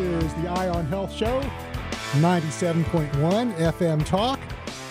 [0.00, 1.40] is the Eye on Health Show,
[2.20, 4.40] 97.1 FM Talk.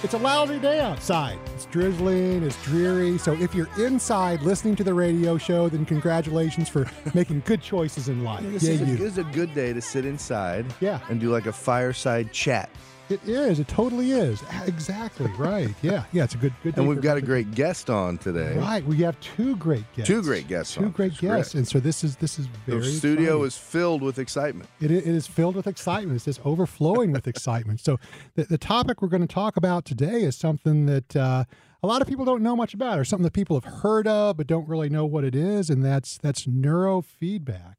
[0.02, 1.38] It's a lousy day outside.
[1.56, 3.18] It's drizzling, it's dreary.
[3.18, 8.08] So if you're inside listening to the radio show, then congratulations for making good choices
[8.08, 8.42] in life.
[8.44, 8.96] This, yeah, is a, you.
[8.96, 11.00] this is a good day to sit inside Yeah.
[11.10, 12.70] and do like a fireside chat.
[13.10, 13.60] It is.
[13.60, 14.42] It totally is.
[14.66, 15.28] Exactly.
[15.40, 15.74] Right.
[15.82, 16.04] Yeah.
[16.12, 16.26] Yeah.
[16.26, 16.78] It's a good good.
[16.78, 18.56] And we've got a great guest on today.
[18.58, 18.84] Right.
[18.86, 20.08] We have two great guests.
[20.08, 20.92] Two great guests Two on.
[20.92, 21.52] great That's guests.
[21.54, 21.56] correct.
[21.56, 23.46] And so this is this is very The studio exciting.
[23.48, 24.70] is filled with excitement.
[24.82, 26.16] It, it is filled with excitement.
[26.18, 27.80] It's just overflowing with excitement.
[27.80, 28.00] So,
[28.36, 31.46] the, the topic we're going to talk about today is something that uh,
[31.82, 34.38] a lot of people don't know much about, or something that people have heard of
[34.38, 37.76] but don't really know what it is, and that's that's neurofeedback.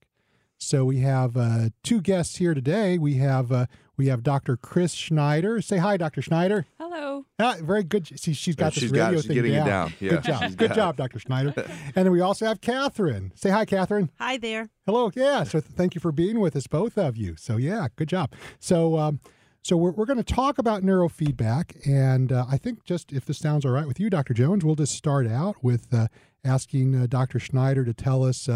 [0.62, 2.98] So we have uh, two guests here today.
[2.98, 3.64] We have uh,
[3.96, 4.58] we have Dr.
[4.58, 5.62] Chris Schneider.
[5.62, 6.20] Say hi, Dr.
[6.20, 6.66] Schneider.
[6.78, 7.24] Hello.
[7.38, 8.06] Ah, very good.
[8.20, 9.04] See, she's got She's this got it.
[9.06, 9.66] radio She's thing getting it down.
[9.66, 9.94] down.
[10.00, 10.56] Yeah, good job.
[10.58, 11.18] Good job, Dr.
[11.18, 11.54] Schneider.
[11.56, 13.32] and then we also have Catherine.
[13.34, 14.10] Say hi, Catherine.
[14.18, 14.68] Hi there.
[14.84, 15.10] Hello.
[15.14, 15.44] Yeah.
[15.44, 17.36] So th- thank you for being with us, both of you.
[17.36, 18.34] So yeah, good job.
[18.58, 19.20] So um,
[19.62, 23.38] so we're we're going to talk about neurofeedback, and uh, I think just if this
[23.38, 24.34] sounds all right with you, Dr.
[24.34, 26.08] Jones, we'll just start out with uh,
[26.44, 27.38] asking uh, Dr.
[27.40, 28.46] Schneider to tell us.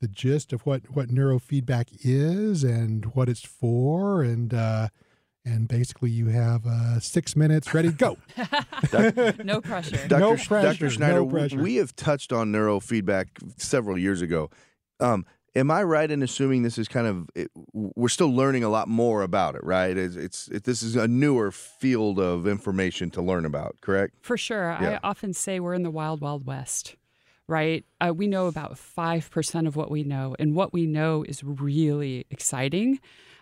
[0.00, 4.88] The gist of what, what neurofeedback is and what it's for, and uh,
[5.44, 8.16] and basically you have uh, six minutes ready go.
[9.42, 10.06] No pressure.
[10.06, 10.20] Dr.
[10.20, 10.90] No pressure, Dr.
[10.90, 11.58] Schneider, no pressure.
[11.58, 13.26] we have touched on neurofeedback
[13.60, 14.50] several years ago.
[15.00, 18.68] Um, am I right in assuming this is kind of it, we're still learning a
[18.68, 19.96] lot more about it, right?
[19.96, 24.14] It's, it's it, this is a newer field of information to learn about, correct?
[24.20, 24.76] For sure.
[24.80, 25.00] Yeah.
[25.02, 26.96] I often say we're in the wild, wild west,
[27.48, 27.84] right?
[28.00, 32.26] Uh, we know about 5% of what we know, and what we know is really
[32.30, 33.00] exciting.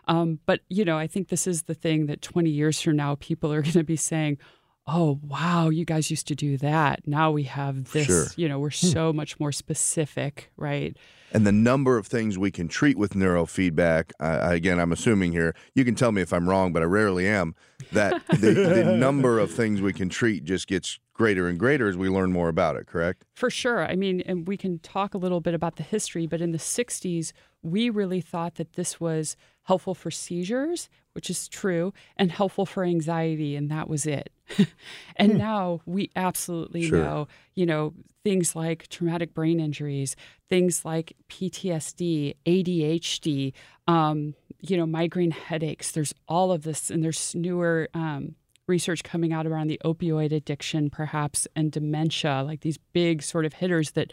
[0.08, 3.16] Um, but, you know, I think this is the thing that 20 years from now,
[3.16, 4.38] people are going to be saying,
[4.86, 7.00] oh, wow, you guys used to do that.
[7.08, 8.26] Now we have this, Sure.
[8.36, 10.96] you know, we're so much more specific, right?
[11.32, 15.56] And the number of things we can treat with neurofeedback, uh, again, I'm assuming here,
[15.74, 17.56] you can tell me if I'm wrong, but I rarely am,
[17.90, 21.96] that the, the number of things we can treat just gets greater and greater as
[21.96, 23.24] we learn more about it, correct?
[23.34, 23.86] For sure.
[23.86, 26.58] I mean, and we can talk a little bit about the history, but in the
[26.58, 27.32] 60s,
[27.62, 32.84] we really thought that this was helpful for seizures, which is true, and helpful for
[32.84, 34.30] anxiety, and that was it.
[35.16, 36.98] and now we absolutely Sure.
[37.02, 40.16] know, you know, things like traumatic brain injuries,
[40.50, 43.52] things like PTSD, ADHD,
[43.88, 45.92] um, you know, migraine headaches.
[45.92, 48.34] There's all of this, and there's newer um,
[48.66, 53.54] research coming out around the opioid addiction, perhaps, and dementia, like these big sort of
[53.54, 54.12] hitters that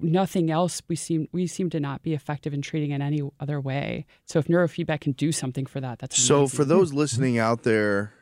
[0.00, 3.60] nothing else we seem we seem to not be effective in treating in any other
[3.60, 4.06] way.
[4.24, 8.12] So if neurofeedback can do something for that, that's So, for those listening out there,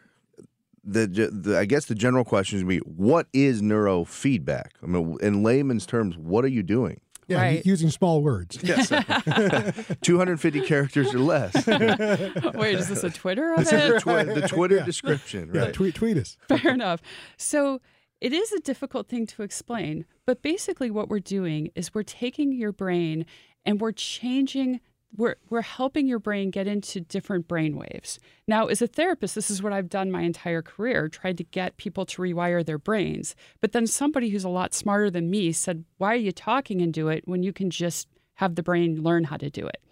[0.84, 4.70] the, the I guess the general question is be what is neurofeedback?
[4.82, 7.00] I mean, in layman's terms, what are you doing?
[7.28, 7.66] Yeah, Right.
[7.66, 8.58] using small words.
[8.64, 8.88] Yes,
[10.02, 11.54] 250 characters or less.
[12.54, 13.94] wait, is this a Twitter of This is it?
[13.94, 14.84] the, twi- the Twitter Yeah.
[14.84, 16.36] description, Yeah, tweet tweet us.
[16.48, 17.00] Fair enough.
[17.36, 17.80] So
[18.20, 22.52] it is a difficult thing to explain, but basically what we're doing is we're taking
[22.52, 23.26] your brain
[23.64, 24.80] and we're changing
[25.16, 28.18] we're we're helping your brain get into different brain waves.
[28.46, 31.76] Now, as a therapist, this is what I've done my entire career, tried to get
[31.76, 33.34] people to rewire their brains.
[33.60, 36.92] But then somebody who's a lot smarter than me said, "Why are you talking and
[36.92, 39.82] do it when you can just have the brain learn how to do it?"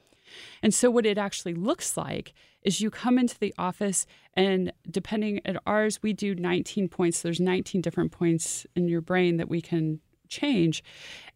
[0.63, 5.41] And so, what it actually looks like is you come into the office, and depending
[5.47, 7.23] at ours, we do 19 points.
[7.23, 10.83] There's 19 different points in your brain that we can change.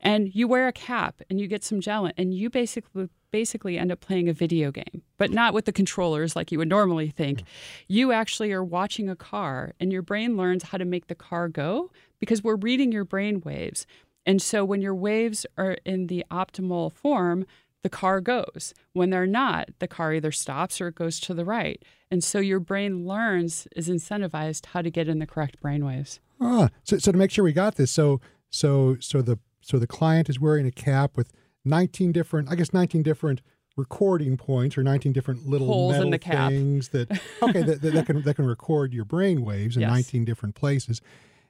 [0.00, 3.92] And you wear a cap and you get some gel, and you basically basically end
[3.92, 7.44] up playing a video game, but not with the controllers like you would normally think.
[7.86, 11.48] You actually are watching a car, and your brain learns how to make the car
[11.48, 13.86] go because we're reading your brain waves.
[14.26, 17.46] And so, when your waves are in the optimal form,
[17.82, 18.74] the car goes.
[18.92, 21.82] When they're not, the car either stops or it goes to the right.
[22.10, 26.20] And so your brain learns, is incentivized how to get in the correct brain waves.
[26.40, 29.86] Ah, so, so to make sure we got this, so so so the so the
[29.86, 31.32] client is wearing a cap with
[31.64, 33.42] 19 different, I guess 19 different
[33.76, 36.50] recording points or 19 different little Holes in metal the cap.
[36.50, 37.10] things that
[37.42, 39.90] okay that, that, that can that can record your brain waves in Yes.
[39.90, 41.00] 19 different places,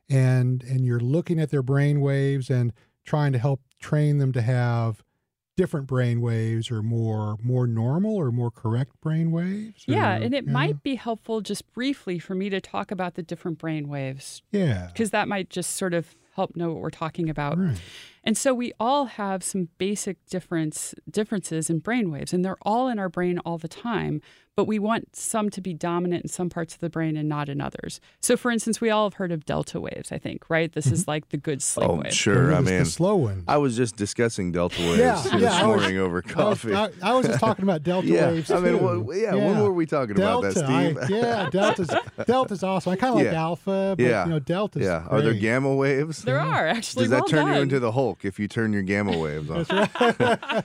[0.08, 2.72] and and you're looking at their brain waves and
[3.04, 5.02] trying to help train them to have
[5.56, 9.84] different brain waves or more more normal or more correct brain waves.
[9.86, 13.58] Yeah, and it might be helpful just briefly for me to talk about the different
[13.58, 17.58] brain waves yeah because that might just sort of help know what we're talking about.
[17.58, 17.80] right.
[18.22, 22.88] And so we all have some basic difference differences in brain waves, and they're all
[22.88, 24.20] in our brain all the time.
[24.56, 27.48] But we want some to be dominant in some parts of the brain and not
[27.48, 27.98] in others.
[28.20, 30.12] So, for instance, we all have heard of delta waves.
[30.12, 30.70] I think, right?
[30.70, 31.10] This is mm-hmm.
[31.12, 32.12] like the good sleep Oh, wave.
[32.12, 32.48] sure.
[32.48, 33.44] The- I the mean, slow one.
[33.48, 36.34] I was just discussing delta waves Yeah, this yeah, I was- morning over I was,
[36.34, 36.74] coffee.
[36.74, 38.50] I, I was just talking about delta yeah, waves.
[38.50, 39.00] I mean, too.
[39.00, 40.98] what, yeah, When were we talking Delta, about that, Steve?
[40.98, 41.90] I, yeah, delta's
[42.26, 42.92] delta's awesome.
[42.92, 43.40] I kind of like Yeah.
[43.40, 44.24] alpha, but Yeah.
[44.24, 46.22] you know, delta's yeah, are there gamma waves?
[46.22, 47.04] There are actually.
[47.04, 47.54] Does that turn done.
[47.56, 49.66] you into the Hulk if you turn your gamma waves on?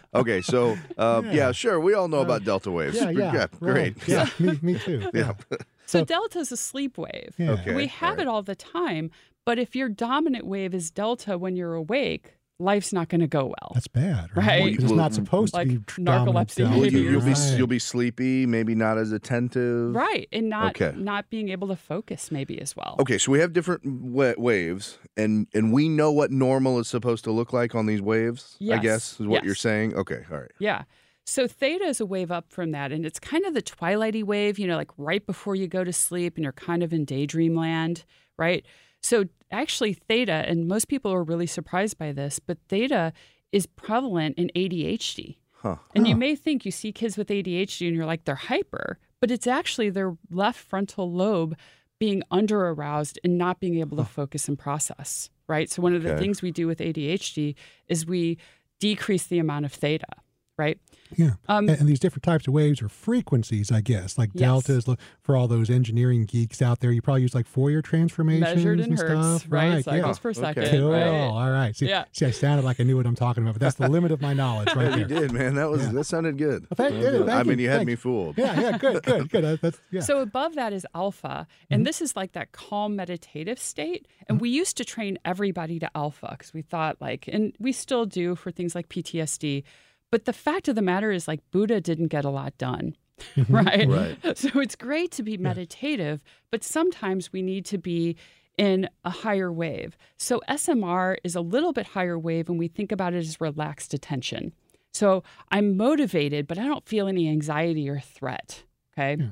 [0.15, 1.31] okay, so uh, yeah.
[1.31, 1.51] Yeah.
[1.51, 2.95] sure, we all know about delta waves.
[2.95, 3.59] Yeah, yeah, right.
[3.59, 4.07] great.
[4.07, 5.09] Yeah, me, me too.
[5.13, 5.33] Yeah.
[5.87, 7.35] So, So- delta is a sleep wave.
[7.37, 7.51] Yeah.
[7.51, 7.75] Okay.
[7.75, 8.21] We have all right.
[8.23, 9.11] it all the time,
[9.45, 13.45] but if your dominant wave is delta when you're awake, life's not going to go
[13.45, 13.71] well.
[13.73, 14.47] That's bad, Right.
[14.47, 14.75] right?
[14.75, 16.77] 'Cause it's Well, not supposed like to be tr- dominant narcolepsy, delta.
[16.79, 17.57] Well, you, you'll be Right.
[17.57, 19.93] you'll be sleepy, maybe not as attentive.
[19.93, 20.97] right, and not Okay.
[20.97, 22.95] not being able to focus maybe as well.
[22.99, 27.23] Okay, so we have different wa- waves, and and we know what normal is supposed
[27.25, 28.57] to look like on these waves.
[28.71, 29.93] I guess is what you're saying.
[29.95, 30.51] Okay, all right.
[30.59, 30.83] Yeah.
[31.27, 34.59] So theta is a wave up from that, and it's kind of the twilighty wave,
[34.59, 37.55] you know, like right before you go to sleep and you're kind of in daydream
[37.55, 38.05] land,
[38.37, 38.63] right?
[39.05, 43.13] So actually, theta, and most people are really surprised by this, but theta
[43.51, 45.37] is prevalent in ADHD.
[45.51, 45.75] Huh.
[45.93, 49.29] And you may think you see kids with ADHD and you're like, they're hyper, but
[49.29, 51.55] it's actually their left frontal lobe
[51.99, 55.69] being under aroused and not being able to focus and process, right?
[55.69, 57.53] So, one of the things we do with ADHD
[57.87, 58.39] is we
[58.79, 60.07] decrease the amount of theta,
[60.57, 60.77] right?
[61.15, 61.31] Yeah.
[61.47, 64.17] Um, and, and these different types of waves or frequencies, I guess.
[64.17, 64.39] Like Yes.
[64.41, 66.91] deltas lo- for all those engineering geeks out there.
[66.91, 69.73] You probably use like Fourier transformations measured in and hertz, stuff, right?
[69.75, 69.83] right?
[69.85, 70.21] Cycles yeah.
[70.21, 70.39] per Okay.
[70.41, 70.91] second, Cool.
[70.91, 71.07] right?
[71.07, 71.75] All right.
[71.75, 72.05] See, Yeah.
[72.11, 74.21] see, I sounded like I knew what I'm talking about, but that's the limit of
[74.21, 75.19] my knowledge right Yeah, you there.
[75.21, 75.55] did, man.
[75.55, 75.91] That was Yeah.
[75.91, 76.65] that sounded good.
[76.69, 77.63] Well, thank- yeah, I thank mean, you.
[77.65, 77.87] you had Thanks.
[77.87, 78.37] me fooled.
[78.37, 79.45] Yeah, yeah, good, good, good.
[79.45, 80.01] Uh, That's yeah.
[80.01, 81.83] So above that is alpha, and Mm-hmm.
[81.85, 84.07] this is like that calm meditative state.
[84.27, 88.05] And we used to train everybody to alpha because we thought like, and we still
[88.05, 89.63] do for things like PTSD.
[90.11, 92.95] But the fact of the matter is, like Buddha didn't get a lot done,
[93.49, 93.87] right?
[93.87, 94.17] Right.
[94.37, 96.21] So it's great to be meditative,
[96.51, 98.15] but sometimes we need to be
[98.57, 99.97] in a higher wave.
[100.17, 103.93] So SMR is a little bit higher wave, and we think about it as relaxed
[103.93, 104.53] attention.
[104.93, 108.63] So I'm motivated, but I don't feel any anxiety or threat.
[108.97, 109.21] Okay.
[109.21, 109.29] Yeah.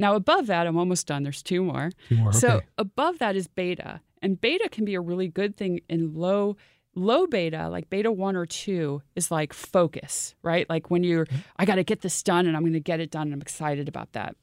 [0.00, 1.22] Now, above that, I'm almost done.
[1.22, 1.90] There's two more.
[2.08, 2.66] Two more, So okay.
[2.78, 6.56] above that is beta, and beta can be a really good thing in low.
[6.94, 10.68] Low beta, like beta one or two, is like focus, right?
[10.68, 11.26] Like when you're,
[11.56, 13.40] I got to get this done and I'm going to get it done and I'm
[13.42, 14.34] excited about that.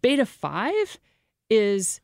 [0.00, 0.98] Beta five
[1.50, 2.00] is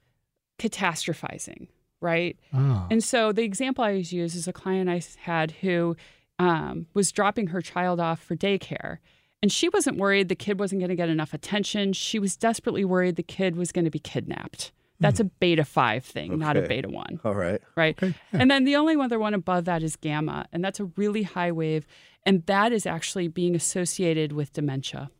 [0.58, 1.68] catastrophizing,
[2.00, 2.38] right?
[2.52, 5.96] Ah, And so the example I always use is a client I had who
[6.38, 8.98] um, was dropping her child off for daycare.
[9.42, 11.92] And she wasn't worried the kid wasn't going to get enough attention.
[11.92, 14.72] She was desperately worried the kid was going to be kidnapped.
[15.00, 17.60] That's a beta five thing, not a beta one, All right.
[17.76, 17.96] right?
[18.02, 18.40] Okay, yeah.
[18.40, 21.52] And then the only other one above that is gamma, and that's a really high
[21.52, 21.86] wave.
[22.26, 25.10] And that is actually being associated with dementia.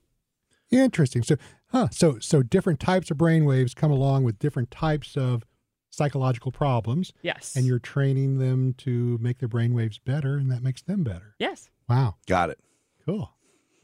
[0.71, 1.23] Interesting.
[1.23, 1.37] So,
[1.69, 1.89] huh?
[1.93, 5.45] So, so different types of brain waves come along with different types of
[5.91, 7.55] psychological problems, Yes.
[7.57, 11.35] and you're training them to make their brain waves better, and that makes them better.
[11.39, 11.71] yes.
[11.89, 12.17] Wow.
[12.27, 12.59] Got it.
[13.07, 13.33] Cool.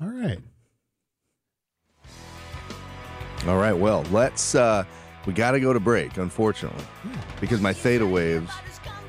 [0.00, 0.38] All right.
[3.46, 3.72] All right.
[3.72, 4.54] Well, let's.
[4.54, 4.84] uh
[5.26, 6.84] We got to go to break, unfortunately,
[7.40, 8.50] because my theta waves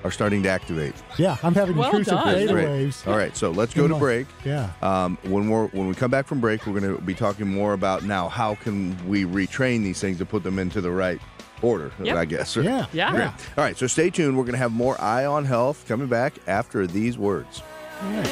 [0.04, 0.94] are starting to activate.
[1.18, 2.36] Yeah, I'm having Well intrusive done.
[2.36, 2.68] theta Great.
[2.68, 3.06] waves.
[3.08, 3.36] All right.
[3.36, 4.00] So let's go Good to one.
[4.02, 4.28] break.
[4.46, 4.70] Yeah.
[4.82, 7.74] Um, when we're when we come back from break, we're going to be talking more
[7.74, 11.20] about now how can we retrain these things to put them into the right
[11.62, 11.92] order.
[12.02, 12.16] Yep.
[12.18, 12.56] I guess.
[12.64, 12.86] Yeah.
[12.94, 13.12] Yeah.
[13.12, 13.24] Great.
[13.58, 13.78] All right.
[13.78, 14.38] So stay tuned.
[14.38, 17.62] We're going to have more Eye on Health coming back after these words.
[18.04, 18.32] All right.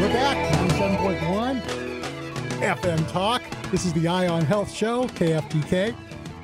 [0.00, 0.36] We're back.
[0.68, 1.62] 97.1
[2.60, 3.42] FM Talk.
[3.70, 5.94] This is the Eye on Health Show, KFTK.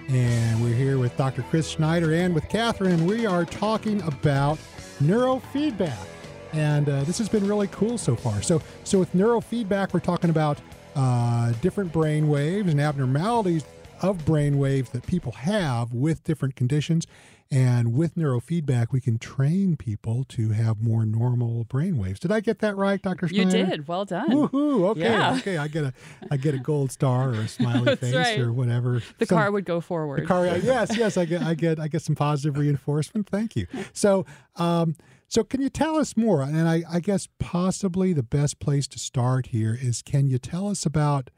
[0.08, 1.42] And we're here with Dr.
[1.42, 4.58] Chris Schneider and with Catherine, we are talking about
[5.02, 6.06] neurofeedback.
[6.54, 8.40] And uh, this has been really cool so far.
[8.40, 10.60] So, so with neurofeedback, we're talking about
[10.96, 13.64] uh, different brain waves and abnormalities
[14.02, 17.06] of brain waves that people have with different conditions.
[17.50, 22.20] And with neurofeedback, we can train people to have more normal brain waves.
[22.20, 23.26] Did I get that right, Dr.
[23.26, 23.64] You Schneider?
[23.70, 23.88] did.
[23.88, 24.28] Well done.
[24.30, 24.90] Woohoo!
[24.90, 25.34] Okay, Yeah.
[25.38, 25.56] okay.
[25.56, 25.94] I get a,
[26.30, 28.38] I get a gold star or a smiley face right.
[28.38, 29.02] or whatever.
[29.16, 30.24] The Some- car would go forward.
[30.24, 30.44] the car.
[30.46, 31.16] Yes, yes.
[31.16, 33.30] I get, I get, I get some positive reinforcement.
[33.30, 33.66] Thank you.
[33.94, 34.26] So,
[34.56, 34.94] um,
[35.26, 36.42] so can you tell us more?
[36.42, 40.68] And I, I guess possibly the best place to start here is, can you tell
[40.68, 41.30] us about,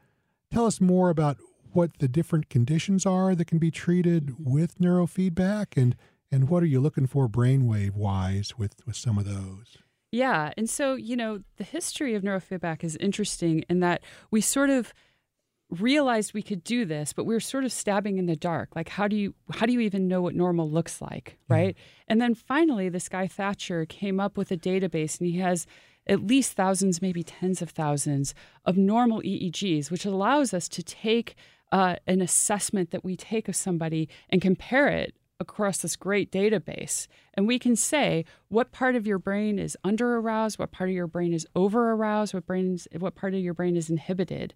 [0.51, 1.37] tell us more about
[1.73, 5.95] what the different conditions are that can be treated with neurofeedback, and
[6.31, 9.77] and what are you looking for brainwave wise with with some of those?
[10.11, 10.51] Yeah.
[10.57, 14.93] And so, you know, the history of neurofeedback is interesting in that we sort of
[15.79, 18.89] realized we could do this but we were sort of stabbing in the dark like
[18.89, 21.53] how do you how do you even know what normal looks like mm-hmm.
[21.53, 21.77] right
[22.09, 25.65] and then finally this guy thatcher came up with a database and he has
[26.07, 28.35] at least thousands maybe tens of thousands
[28.65, 31.35] of normal eegs which allows us to take
[31.71, 37.07] uh, an assessment that we take of somebody and compare it across this great database.
[37.33, 40.95] And we can say what part of your brain is under aroused, what part of
[40.95, 44.53] your brain is over aroused, what brains what part of your brain is inhibited.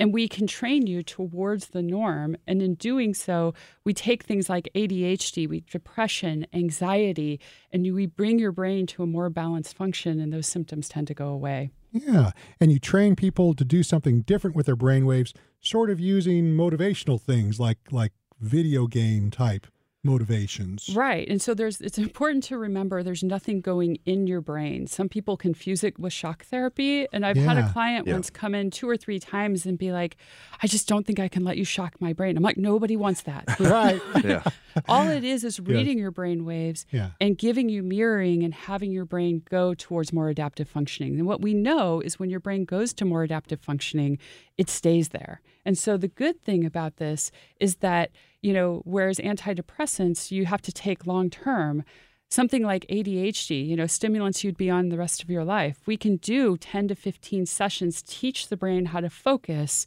[0.00, 2.36] And we can train you towards the norm.
[2.46, 7.40] And in doing so, we take things like ADHD, we, depression, anxiety,
[7.72, 11.14] and we bring your brain to a more balanced function, and those symptoms tend to
[11.14, 11.70] go away.
[11.90, 12.30] Yeah.
[12.60, 16.56] And you train people to do something different with their brain waves, sort of using
[16.56, 19.66] motivational things like like video game type
[20.04, 20.88] motivations.
[20.94, 21.28] Right.
[21.28, 24.86] And so there's it's important to remember there's nothing going in your brain.
[24.86, 27.06] Some people confuse it with shock therapy.
[27.12, 28.14] And I've had a client Yeah.
[28.14, 30.16] once come in two or three times and be like,
[30.62, 32.36] I just don't think I can let you shock my brain.
[32.36, 33.44] I'm like, nobody wants that.
[33.60, 34.00] Right.
[34.24, 34.42] Yeah.
[34.88, 37.10] All it is is reading your brain waves Yeah.
[37.20, 41.18] and giving you mirroring and having your brain go towards more adaptive functioning.
[41.18, 44.18] And what we know is when your brain goes to more adaptive functioning,
[44.56, 45.40] it stays there.
[45.64, 48.10] And so the good thing about this is that,
[48.42, 51.84] you know, whereas antidepressants you have to take long term,
[52.30, 55.96] something like ADHD, you know, stimulants you'd be on the rest of your life, we
[55.96, 59.86] can do 10 to 15 sessions, teach the brain how to focus,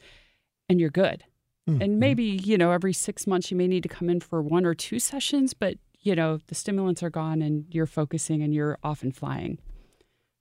[0.68, 1.24] and you're good.
[1.70, 4.42] Mm, And maybe, you know, every six months you may need to come in for
[4.42, 8.54] one or two sessions, but, you know, the stimulants are gone and you're focusing and
[8.54, 9.60] you're off and flying.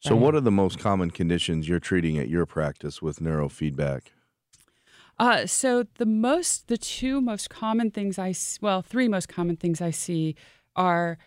[0.03, 0.23] So, Right.
[0.23, 4.05] what are the most common conditions you're treating at your practice with neurofeedback?
[5.21, 9.83] Uh, so the most, the two most common things I, well, three most common things
[9.83, 10.35] I see
[10.75, 11.19] are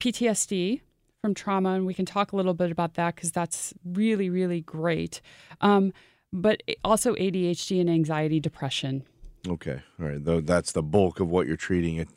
[0.00, 0.80] PTSD
[1.22, 4.62] from trauma, and we can talk a little bit about that because that's really, really
[4.62, 5.20] great.
[5.60, 5.92] Um,
[6.32, 9.04] but also ADHD and anxiety, depression.
[9.46, 10.24] Okay, all right.
[10.24, 12.08] Though that's the bulk of what you're treating at,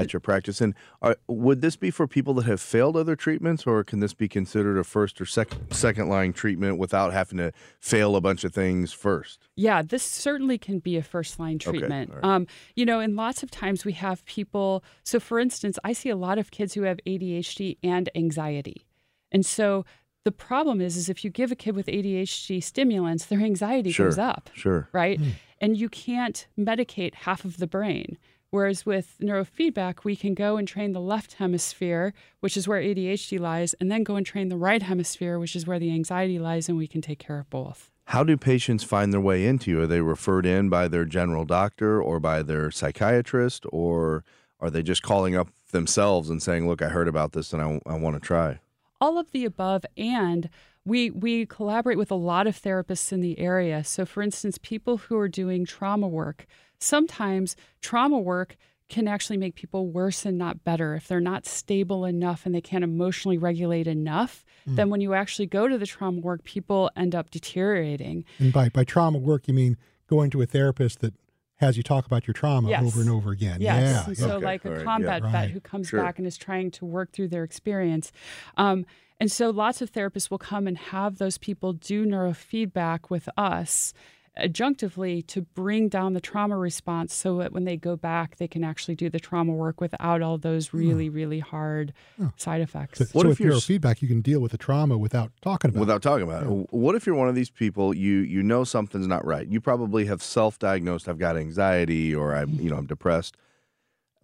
[0.00, 0.60] at your practice.
[0.60, 4.14] And are, would this be for people that have failed other treatments, or can this
[4.14, 8.44] be considered a first or second second line treatment without having to fail a bunch
[8.44, 9.48] of things first?
[9.56, 12.12] Yeah, this certainly can be a first line Okay, treatment.
[12.22, 14.82] Um, you know, and lots of times we have people.
[15.04, 18.86] So, for instance, I see a lot of kids who have ADHD and anxiety,
[19.32, 19.84] and so
[20.24, 24.06] the problem is, is if you give a kid with ADHD stimulants, their anxiety Sure.
[24.08, 24.86] goes up, Sure.
[24.92, 25.18] right?
[25.62, 28.18] And you can't medicate half of the brain.
[28.50, 33.38] Whereas with neurofeedback, we can go and train the left hemisphere, which is where ADHD
[33.38, 36.68] lies, and then go and train the right hemisphere, which is where the anxiety lies,
[36.68, 37.90] and we can take care of both.
[38.06, 39.82] How do patients find their way into you?
[39.82, 44.24] Are they referred in by their general doctor or by their psychiatrist, or
[44.58, 47.80] are they just calling up themselves and saying, "Look, I heard about this and I,
[47.86, 48.58] I want to try"?
[49.00, 50.50] all of the above and
[50.84, 54.96] we we collaborate with a lot of therapists in the area so for instance people
[54.96, 56.46] who are doing trauma work
[56.78, 58.56] sometimes trauma work
[58.88, 62.60] can actually make people worse and not better if they're not stable enough and they
[62.60, 67.14] can't emotionally regulate enough then when you actually go to the trauma work people end
[67.14, 71.14] up deteriorating And by, by trauma work, you mean going to a therapist that
[71.56, 72.84] has you talk about your trauma Yes.
[72.84, 73.60] over and over again.
[73.60, 73.82] Yes.
[73.82, 74.04] Yeah.
[74.06, 75.30] And so, Okay, like all a right, combat yeah.
[75.32, 75.50] vet Right.
[75.50, 76.00] who comes Sure.
[76.00, 78.12] back and is trying to work through their experience.
[78.56, 78.86] Um,
[79.20, 83.92] and so, lots of therapists will come and have those people do neurofeedback with us
[84.38, 88.64] adjunctively to bring down the trauma response so that when they go back, they can
[88.64, 90.78] actually do the trauma work without all those hmm.
[90.78, 91.92] really, really hard
[92.36, 92.98] side effects.
[92.98, 95.32] So, What so if with you're s- neurofeedback, you can deal with the trauma without
[95.42, 95.80] talking about it.
[95.80, 99.06] Without talking about it, what if you're one of these people you you know something's
[99.06, 99.46] not right?
[99.46, 101.08] You probably have self-diagnosed.
[101.08, 103.36] I've got anxiety, or I'm you know I'm depressed,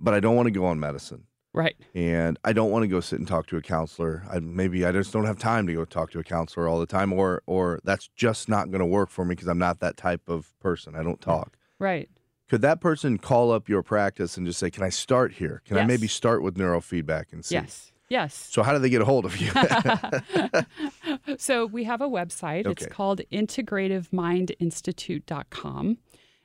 [0.00, 1.24] but I don't want to go on medicine,
[1.56, 1.76] right.
[1.94, 4.24] and I don't want to go sit and talk to a counselor.
[4.30, 6.86] I, maybe I just don't have time to go talk to a counselor all the
[6.86, 9.96] time, or or that's just not going to work for me because I'm not that
[9.96, 10.94] type of person.
[10.94, 11.56] I don't talk.
[11.78, 12.08] Right.
[12.48, 15.62] Could that person call up your practice and just say, "Can I start here?
[15.64, 17.90] Can I maybe start with neurofeedback and see?" Yes.
[18.08, 18.34] Yes.
[18.52, 19.50] So how do they get a hold of you?
[21.38, 22.66] so we have a website.
[22.66, 22.70] Okay.
[22.70, 25.98] It's called integrativemindinstitute.com.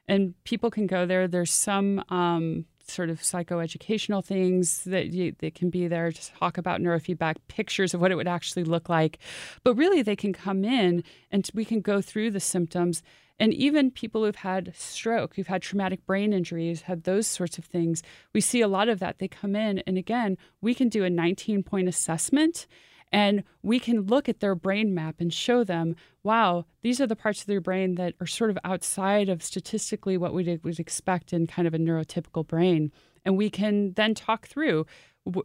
[0.08, 1.27] And people can go there.
[1.27, 6.57] There's some um, sort of psychoeducational things that, you, that can be there to talk
[6.57, 9.17] about neurofeedback, pictures of what it would actually look like.
[9.63, 13.01] But really, they can come in and we can go through the symptoms.
[13.39, 17.65] And even people who've had stroke, who've had traumatic brain injuries, had those sorts of
[17.65, 19.17] things, we see a lot of that.
[19.17, 22.67] They come in, and again, we can do a 19 point assessment
[23.12, 27.15] and we can look at their brain map and show them, wow, these are the
[27.15, 31.34] parts of their brain that are sort of outside of statistically what we would expect
[31.34, 32.91] in kind of a neurotypical brain.
[33.25, 34.86] And we can then talk through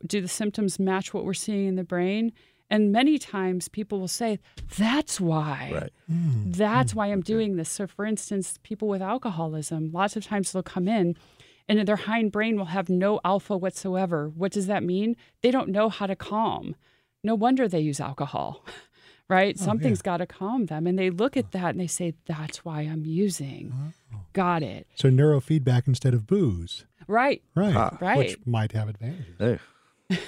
[0.07, 2.33] do the symptoms match what we're seeing in the brain?
[2.69, 4.39] And many times people will say,
[4.77, 5.71] That's why.
[5.73, 5.93] Right.
[6.09, 6.51] Hmm.
[6.51, 6.99] That's hmm.
[6.99, 7.69] why I'm doing this.
[7.69, 11.17] So, for instance, people with alcoholism, lots of times they'll come in
[11.69, 14.29] and their hind brain will have no alpha whatsoever.
[14.29, 15.17] What does that mean?
[15.43, 16.77] They don't know how to calm.
[17.25, 18.65] No wonder they use alcohol,
[19.29, 19.59] right?
[19.59, 20.87] Something's got to calm them.
[20.87, 23.93] And they look at that and they say, That's why I'm using.
[24.33, 24.87] Got it.
[24.95, 26.85] So neurofeedback instead of booze.
[27.09, 27.43] Right.
[27.55, 27.75] Right.
[27.77, 27.97] Ah.
[28.01, 28.19] Right.
[28.19, 29.35] Which might have advantages.
[29.39, 29.59] Hey.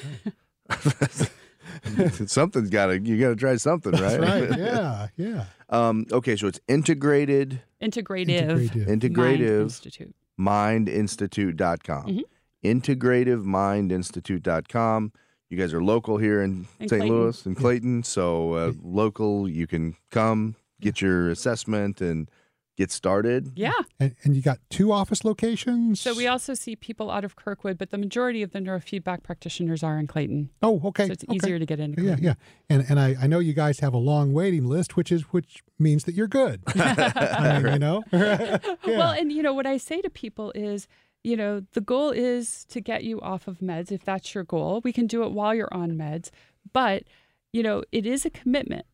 [2.26, 4.20] Something's got to you got to try something, right?
[4.20, 4.58] That's right.
[4.58, 5.08] Yeah.
[5.16, 5.44] Yeah.
[5.68, 8.70] Um, okay, so it's integrated Integrative.
[8.86, 10.12] Integrative.
[10.36, 11.74] Mind integrative Institute.
[12.00, 12.06] mindinstitute.com.
[12.06, 12.22] Mhm.
[12.64, 15.12] Integrativemindinstitute.com.
[15.50, 17.00] You guys are local here in, In St.
[17.00, 17.08] Clayton.
[17.08, 19.48] Louis and Clayton, so uh, local.
[19.48, 22.30] You can come get your assessment and
[22.78, 23.52] get started.
[23.56, 23.72] Yeah.
[23.98, 26.00] And, and you got two office locations.
[26.00, 29.82] So we also see people out of Kirkwood, but the majority of the neurofeedback practitioners
[29.82, 30.50] are in Clayton.
[30.62, 31.06] Oh, okay.
[31.06, 31.36] So it's okay.
[31.36, 32.34] easier to get into Yeah, yeah,
[32.70, 35.64] and and I, I know you guys have a long waiting list, which is which
[35.78, 36.62] means that you're good.
[36.68, 38.58] I mean, you know, yeah.
[38.86, 40.86] Well, and you know what I say to people is,
[41.24, 44.80] you know, the goal is to get you off of meds if that's your goal.
[44.84, 46.30] We can do it while you're on meds,
[46.72, 47.04] but
[47.52, 48.86] you know, it is a commitment,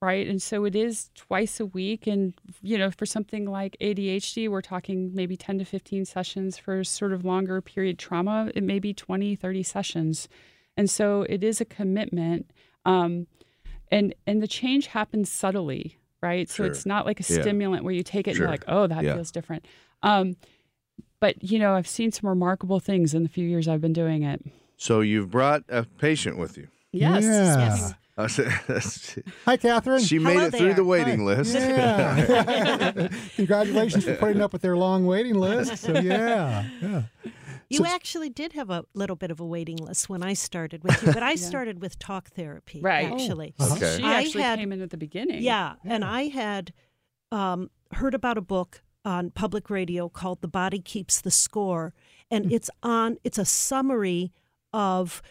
[0.00, 0.26] right?
[0.28, 4.60] And so it is twice a week and you know, for something like ADHD, we're
[4.62, 8.92] talking maybe 10 to 15 sessions for sort of longer period trauma, it may be
[8.94, 10.28] 20, 30 sessions.
[10.76, 12.50] And so it is a commitment.
[12.84, 13.26] Um,
[13.90, 16.48] and and the change happens subtly, right?
[16.48, 16.66] So Sure.
[16.66, 17.40] it's not like a Yeah.
[17.42, 19.14] stimulant where you take it and you're like, oh, that Yeah.
[19.14, 19.66] feels different.
[20.02, 20.36] Um,
[21.22, 24.24] but you know, I've seen some remarkable things in the few years I've been doing
[24.24, 24.44] it.
[24.76, 26.66] So you've brought a patient with you.
[26.90, 27.22] Yes.
[27.24, 27.92] Yeah.
[29.46, 30.02] Hi, Catherine.
[30.02, 31.24] she made Hello it through the waiting Hi.
[31.24, 31.54] list.
[31.54, 33.08] Yeah.
[33.36, 35.78] Congratulations for putting up with their long waiting list.
[35.78, 37.02] So yeah, yeah.
[37.70, 40.82] You So- actually did have a little bit of a waiting list when I started
[40.82, 42.80] with you, but I started with talk therapy.
[42.80, 43.08] Right.
[43.10, 43.54] Oh, Actually.
[43.60, 43.76] uh-huh.
[43.76, 43.96] Okay.
[43.98, 45.40] She I actually had- came in at the beginning.
[45.42, 46.72] Yeah, and I had
[47.30, 51.92] um, heard about a book on public radio called "The Body Keeps the Score,"
[52.30, 53.18] and it's on.
[53.24, 54.32] It's a summary
[54.72, 55.22] of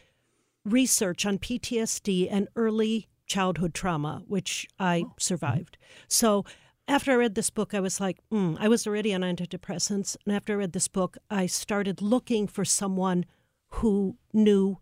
[0.66, 5.78] research on PTSD and early childhood trauma, which I survived.
[6.08, 6.46] So.
[6.88, 10.18] After I read this book, I was like, mm, I was already on antidepressants.
[10.26, 13.26] And after I read this book, I started looking for someone
[13.70, 14.80] who knew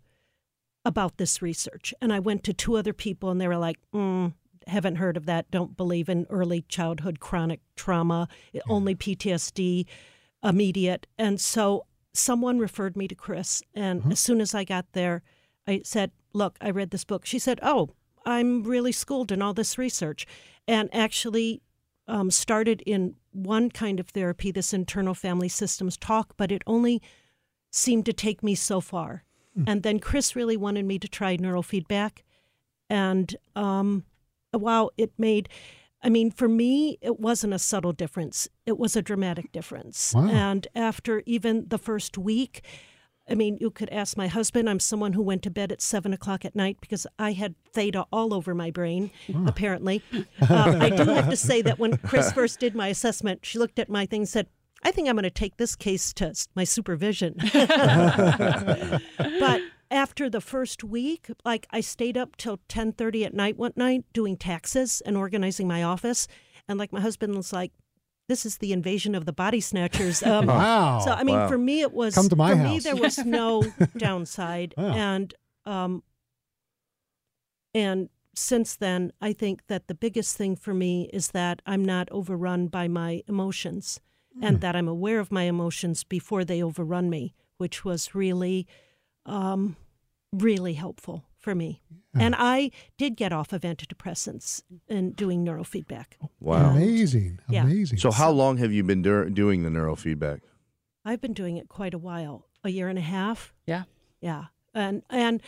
[0.86, 1.94] about this research.
[2.02, 4.34] And I went to two other people, and they were like, mm,
[4.70, 8.28] haven't heard of that, don't believe in early childhood chronic trauma,
[8.68, 9.86] only PTSD,
[10.44, 11.08] immediate.
[11.18, 13.62] And so someone referred me to Chris.
[13.74, 15.22] And as soon as I got there,
[15.68, 17.26] I said, Look, I read this book.
[17.26, 17.90] She said, Oh,
[18.26, 20.28] I'm really schooled in all this research.
[20.68, 21.62] And actually,
[22.08, 27.02] um, started in one kind of therapy, this internal family systems talk, but it only
[27.72, 29.24] seemed to take me so far.
[29.68, 32.20] And then Chris really wanted me to try neurofeedback.
[32.90, 34.06] And um,
[34.54, 35.50] wow, it made,
[36.04, 40.14] I mean, for me, it wasn't a subtle difference, it was a dramatic difference.
[40.14, 40.30] Wow.
[40.30, 42.64] And after even the first week,
[43.30, 44.70] I mean, you could ask my husband.
[44.70, 48.08] I'm someone who went to bed at seven o'clock at night because I had theta
[48.12, 49.12] all over my brain,
[49.46, 50.02] apparently.
[50.42, 53.78] Uh, I do have to say that when Chris first did my assessment, she looked
[53.78, 54.48] at my thing and said,
[54.84, 57.36] I think I'm going to take this case to my supervision.
[57.54, 59.02] but
[59.92, 64.38] after the first week, like I stayed up till 10:30 at night one night doing
[64.38, 66.28] taxes and organizing my office,
[66.68, 67.72] and like my husband was like,
[68.28, 71.00] "This is the invasion of the body snatchers." Um, Wow.
[71.00, 71.48] So I mean, Wow.
[71.48, 73.64] for me, it was Come to my for me there was no
[73.98, 74.94] downside, Wow.
[74.94, 75.34] and
[75.66, 76.04] um,
[77.74, 82.10] and since then, I think that the biggest thing for me is that I'm not
[82.12, 84.00] overrun by my emotions,
[84.36, 84.44] Hmm.
[84.44, 88.68] and that I'm aware of my emotions before they overrun me, which was really,
[89.30, 89.76] um,
[90.34, 91.82] really helpful for me.
[92.16, 96.06] And I did get off of antidepressants and doing neurofeedback.
[96.40, 96.72] Wow.
[96.72, 97.40] Amazing.
[97.48, 97.64] Yeah.
[97.64, 98.00] Amazing.
[98.00, 100.42] So how long have you been dur- doing the neurofeedback?
[101.06, 103.54] I've been doing it quite a while, a year and a half.
[103.66, 103.84] Yeah.
[104.22, 104.46] Yeah.
[104.74, 105.42] And and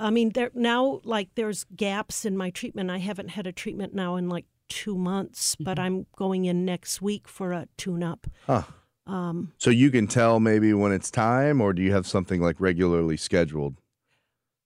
[0.00, 2.90] I mean there now like there's gaps in my treatment.
[2.90, 7.00] I haven't had a treatment now in like 2 months, but I'm going in next
[7.00, 8.26] week for a tune up.
[8.46, 8.62] Huh.
[9.06, 12.56] Um So you can tell maybe when it's time, or do you have something like
[12.60, 13.76] regularly scheduled?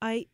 [0.03, 0.27] I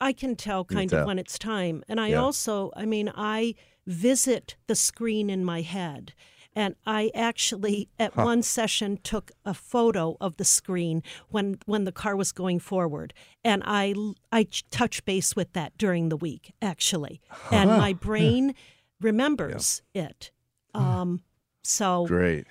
[0.00, 1.00] I can tell can kind tell.
[1.00, 1.82] of when it's time.
[1.88, 2.22] And I Yeah.
[2.22, 3.54] also, I mean, I
[3.86, 6.12] visit the screen in my head.
[6.54, 11.92] And I actually, at one session, took a photo of the screen when when the
[11.92, 13.12] car was going forward,
[13.44, 13.94] and I
[14.32, 17.20] I touch base with that during the week, actually,
[17.52, 18.54] and my brain
[19.02, 20.30] remembers it.
[20.74, 21.22] Um,
[21.62, 22.46] so Great.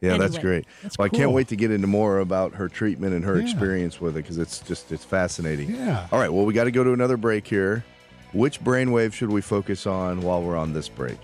[0.00, 0.64] Yeah, that's great.
[0.82, 3.42] That's well, I can't wait to get into more about her treatment and her Yeah.
[3.44, 5.74] experience with it because it's just it's fascinating.
[5.74, 6.06] Yeah.
[6.10, 6.32] All right.
[6.32, 7.84] Well, we got to go to another break here.
[8.32, 11.18] Which brainwave should we focus on while we're on this break?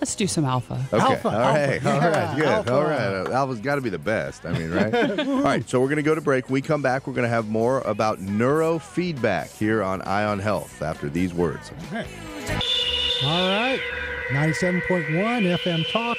[0.00, 0.82] Let's do some alpha.
[0.92, 1.02] Okay.
[1.04, 1.84] Alpha, All right.
[1.84, 1.90] alpha.
[1.90, 2.36] All Yeah, right.
[2.36, 2.44] Good.
[2.46, 2.72] alpha.
[2.74, 3.26] All right.
[3.28, 4.46] Uh, alpha's got to be the best.
[4.46, 4.94] I mean, right?
[5.20, 5.68] All right.
[5.68, 6.48] So we're going to go to break.
[6.50, 7.06] We come back.
[7.06, 11.70] We're going to have more about neurofeedback here on Eye on Health after these words.
[11.88, 12.06] Okay.
[13.24, 13.80] All right.
[14.30, 16.16] 97.1 FM Talk.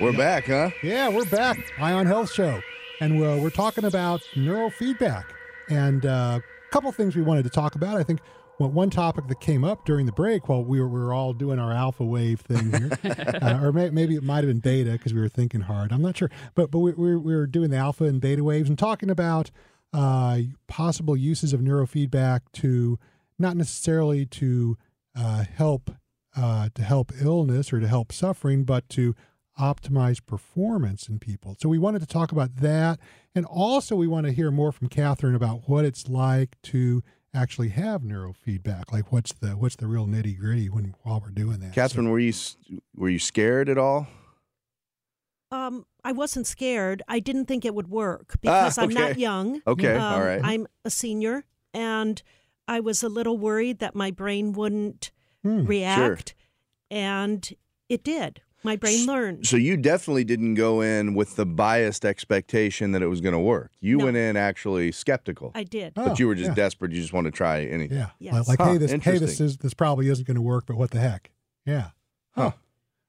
[0.00, 0.70] We're back, huh?
[0.82, 1.74] Yeah, we're back.
[1.78, 2.62] Eye on Health Show.
[3.02, 5.24] And we're, we're talking about neurofeedback.
[5.68, 7.98] And uh, a couple things we wanted to talk about.
[7.98, 8.20] I think
[8.58, 11.34] well, one topic that came up during the break while we were, we were all
[11.34, 12.98] doing our alpha wave thing here,
[13.42, 15.92] uh, or may, maybe it might have been beta because we were thinking hard.
[15.92, 16.30] I'm not sure.
[16.54, 19.50] But, but we, we, we were doing the alpha and beta waves and talking about
[19.92, 22.98] uh, possible uses of neurofeedback to
[23.38, 24.78] not necessarily to
[25.14, 25.90] uh, help
[26.36, 29.14] uh, to help illness or to help suffering, but to
[29.60, 31.56] optimize performance in people.
[31.60, 32.98] So we wanted to talk about that,
[33.34, 37.02] and also we want to hear more from Catherine about what it's like to
[37.34, 38.90] actually have neurofeedback.
[38.92, 41.72] Like what's the what's the real nitty gritty when while we're doing that.
[41.74, 42.32] Catherine, were you
[42.96, 44.08] were you scared at all?
[45.52, 47.02] Um, I wasn't scared.
[47.08, 49.60] I didn't think it would work Ah, because I'm not young.
[49.66, 49.94] Okay.
[49.96, 50.40] Um, all right.
[50.42, 51.44] I'm a senior,
[51.74, 52.22] and
[52.68, 55.10] I was a little worried that my brain wouldn't
[55.42, 55.64] Hmm.
[55.64, 56.34] react,
[56.90, 57.48] and
[57.88, 58.42] it did.
[58.62, 59.46] My brain learned.
[59.46, 63.38] So you definitely didn't go in with the biased expectation that it was going to
[63.38, 63.72] work.
[63.80, 64.04] You No.
[64.06, 65.94] went in actually skeptical, I did.
[65.96, 66.54] Oh, but you were just yeah.
[66.54, 66.92] desperate.
[66.92, 67.96] You just want to try anything.
[67.96, 68.10] Yeah.
[68.18, 68.34] Yes.
[68.34, 70.76] Like, like, Huh, hey, this hey, this is this probably isn't going to work, but
[70.76, 71.30] what the heck?
[71.64, 71.90] Yeah.
[72.32, 72.52] Huh.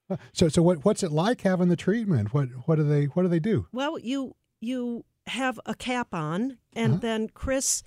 [0.09, 0.17] Huh.
[0.33, 2.33] So so what what's it like having the treatment?
[2.33, 3.67] What what do they what do they do?
[3.71, 7.01] Well, you you have a cap on, and Uh-huh.
[7.01, 7.83] then Chris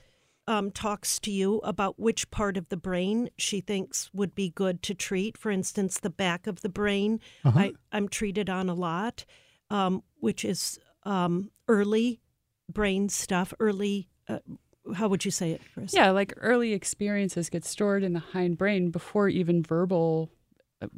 [0.47, 4.83] um, talks to you about which part of the brain she thinks would be good
[4.83, 5.39] to treat.
[5.39, 7.21] For instance, the back of the brain.
[7.45, 7.59] Uh-huh.
[7.59, 9.25] I, I'm treated on a lot,
[9.71, 12.21] um, which is um, early
[12.71, 13.55] brain stuff.
[13.59, 14.41] Early, uh,
[14.95, 15.95] how would you say it, Chris?
[15.95, 20.31] Yeah, like early experiences get stored in the hindbrain before even verbal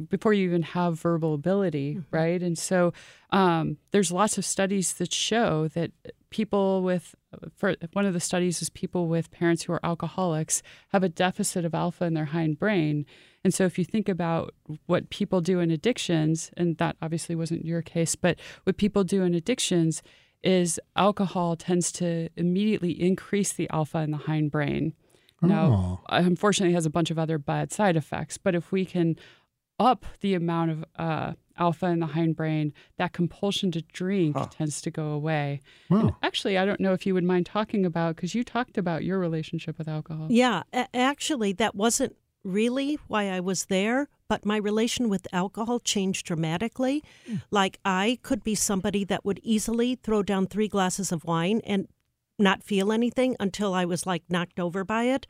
[0.09, 2.43] before you even have verbal ability, right?
[2.43, 2.93] And so
[3.31, 5.93] um, there's lots of studies that show that
[6.31, 7.15] people with,
[7.57, 11.65] for one of the studies is people with parents who are alcoholics have a deficit
[11.65, 13.07] of alpha in their hind brain.
[13.45, 14.55] And so if you think about
[14.87, 19.23] what people do in addictions, and that obviously wasn't your case, but what people do
[19.23, 20.03] in addictions
[20.43, 24.95] is alcohol tends to immediately increase the alpha in the hind brain.
[25.43, 28.39] Now, unfortunately, it has a bunch of other bad side effects.
[28.39, 29.17] But if we can
[29.79, 34.91] up the amount of uh, alpha in the hindbrain, that compulsion to drink tends to
[34.91, 35.61] go away.
[35.91, 36.17] And Wow.
[36.23, 39.19] actually, I don't know if you would mind talking about because you talked about your
[39.19, 40.29] relationship with alcohol.
[40.31, 45.81] Yeah, a- actually, that wasn't really why I was there, but my relation with alcohol
[45.81, 47.03] changed dramatically.
[47.51, 51.89] Like, I could be somebody that would easily throw down three glasses of wine and
[52.39, 55.27] not feel anything until I was like knocked over by it.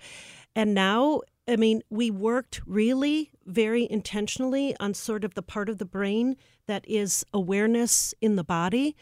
[0.55, 5.79] And now, I mean, we worked really very intentionally on sort of the part of
[5.79, 8.97] the brain that is awareness in the body.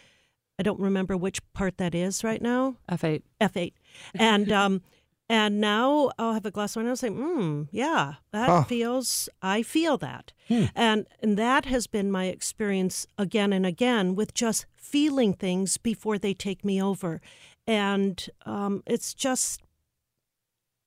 [0.59, 2.77] I don't remember which part that is right now.
[2.91, 3.23] F8.
[3.41, 3.73] F8.
[4.15, 4.83] And um
[5.27, 8.65] and now I'll have a glass of wine and I'll say, mm, yeah, that Huh.
[8.65, 10.33] feels I feel that.
[10.77, 16.19] And and that has been my experience again and again with just feeling things before
[16.19, 17.21] they take me over.
[17.67, 19.63] And um it's just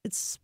[0.04, 0.40] it's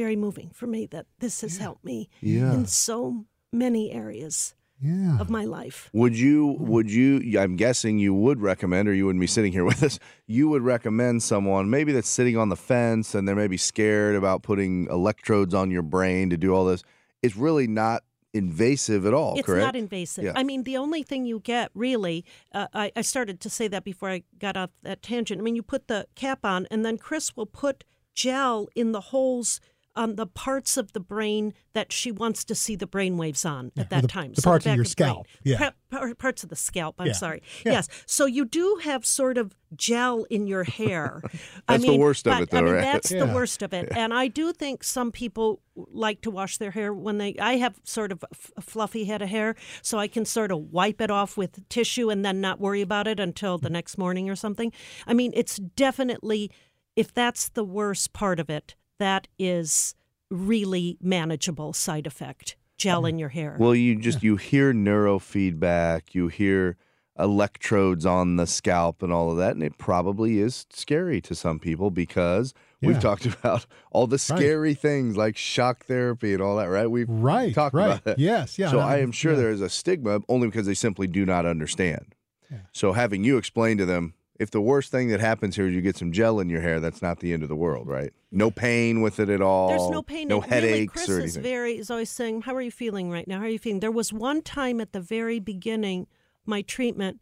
[0.00, 2.54] very moving for me that this has helped me Yeah.
[2.54, 5.18] in so many areas Yeah.
[5.20, 5.90] of my life.
[5.92, 6.56] Would you?
[6.58, 7.38] Would you?
[7.38, 9.98] I'm guessing you would recommend, or you wouldn't be sitting here with us.
[10.26, 14.42] You would recommend someone maybe that's sitting on the fence and they're maybe scared about
[14.42, 16.82] putting electrodes on your brain to do all this.
[17.22, 19.64] It's really not invasive at all, it's correct?
[19.66, 20.24] not invasive.
[20.24, 20.32] Yeah.
[20.36, 23.82] I mean, the only thing you get really, uh, I, I started to say that
[23.84, 25.40] before I got off that tangent.
[25.40, 27.82] I mean, you put the cap on, and then Chris will put
[28.14, 29.60] gel in the holes
[29.96, 33.72] on the parts of the brain that she wants to see the brain waves on
[33.74, 34.32] Yeah, at that the- time.
[34.34, 35.08] the So parts of back your the brain.
[35.08, 35.58] scalp, yeah.
[35.58, 36.94] Pa- par- parts of the scalp.
[37.00, 37.12] I'm Yeah.
[37.14, 37.42] sorry.
[37.66, 37.72] Yeah.
[37.72, 37.88] Yes.
[38.06, 41.20] So you do have sort of gel in your hair.
[41.68, 42.82] I That's the mean, worst of but, it, though, I mean, right?
[42.82, 43.88] that's the worst of it.
[43.96, 47.34] And I do think some people like to wash their hair when they.
[47.40, 50.52] I have sort of a f- a fluffy head of hair, so I can sort
[50.52, 53.98] of wipe it off with tissue and then not worry about it until the next
[53.98, 54.72] morning or something.
[55.06, 56.50] I mean, it's definitely
[56.96, 59.94] if that's the worst part of it, that is
[60.30, 62.56] really manageable side effect.
[62.78, 63.56] Gel in your hair.
[63.58, 66.76] Well, you just you hear neurofeedback, you hear
[67.18, 71.58] electrodes on the scalp and all of that, and it probably is scary to some
[71.58, 76.66] people because we've talked about all the scary things like shock therapy and all that,
[76.70, 76.90] right?
[76.90, 77.54] We've Right.
[77.54, 77.86] talked right.
[77.86, 78.18] about that.
[78.18, 78.58] Yes.
[78.58, 78.70] Yeah.
[78.70, 79.38] so no, I am sure yeah.
[79.38, 82.14] there is a stigma only because they simply do not understand.
[82.50, 82.58] Yeah.
[82.72, 85.82] So having you explain to them if the worst thing that happens here is you
[85.82, 88.10] get some gel in your hair, that's not the end of the world, right?
[88.32, 89.68] No pain with it at all.
[89.68, 90.28] There's no pain.
[90.28, 93.10] no and really, headaches Chris or is very is always saying, "How are you feeling
[93.10, 93.38] right now?
[93.38, 96.06] How are you feeling?" There was one time at the very beginning,
[96.46, 97.20] my treatment,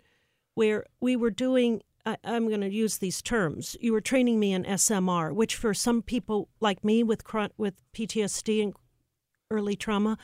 [0.55, 1.83] where we were doing.
[2.07, 3.77] I, I'm going to use these terms.
[3.81, 7.25] You were training me in SMR, which for some people like me with
[7.57, 8.75] with PTSD and
[9.51, 10.19] early trauma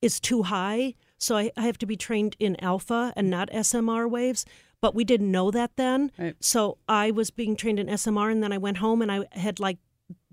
[0.00, 0.94] is too high.
[1.18, 4.46] So I, I have to be trained in alpha and not SMR waves.
[4.80, 6.10] But we didn't know that then.
[6.18, 6.36] Right.
[6.40, 9.60] So I was being trained in SMR, and then I went home and I had
[9.60, 9.78] like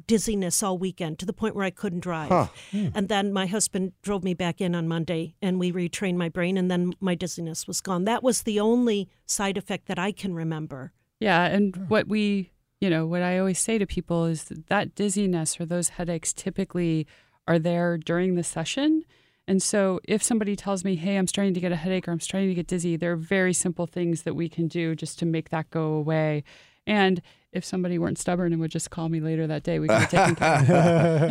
[0.06, 2.30] dizziness all weekend to the point where I couldn't drive.
[2.30, 2.48] Huh.
[2.72, 2.88] Hmm.
[2.96, 6.58] And then my husband drove me back in on Monday and we retrained my brain,
[6.58, 8.06] and then my dizziness was gone.
[8.06, 10.94] That was the only side effect that I can remember.
[11.20, 14.96] Yeah, and what we, you know, what I always say to people is that, that
[14.96, 17.08] dizziness or those headaches typically
[17.48, 19.04] are there during the session.
[19.48, 22.20] And so if somebody tells me, "Hey, I'm starting to get a headache or I'm
[22.20, 25.26] starting to get dizzy," there are very simple things that we can do just to
[25.26, 26.44] make that go away.
[26.86, 27.22] And
[27.54, 30.10] if somebody weren't stubborn and would just call me later that day, we could have
[30.10, 30.70] taken care of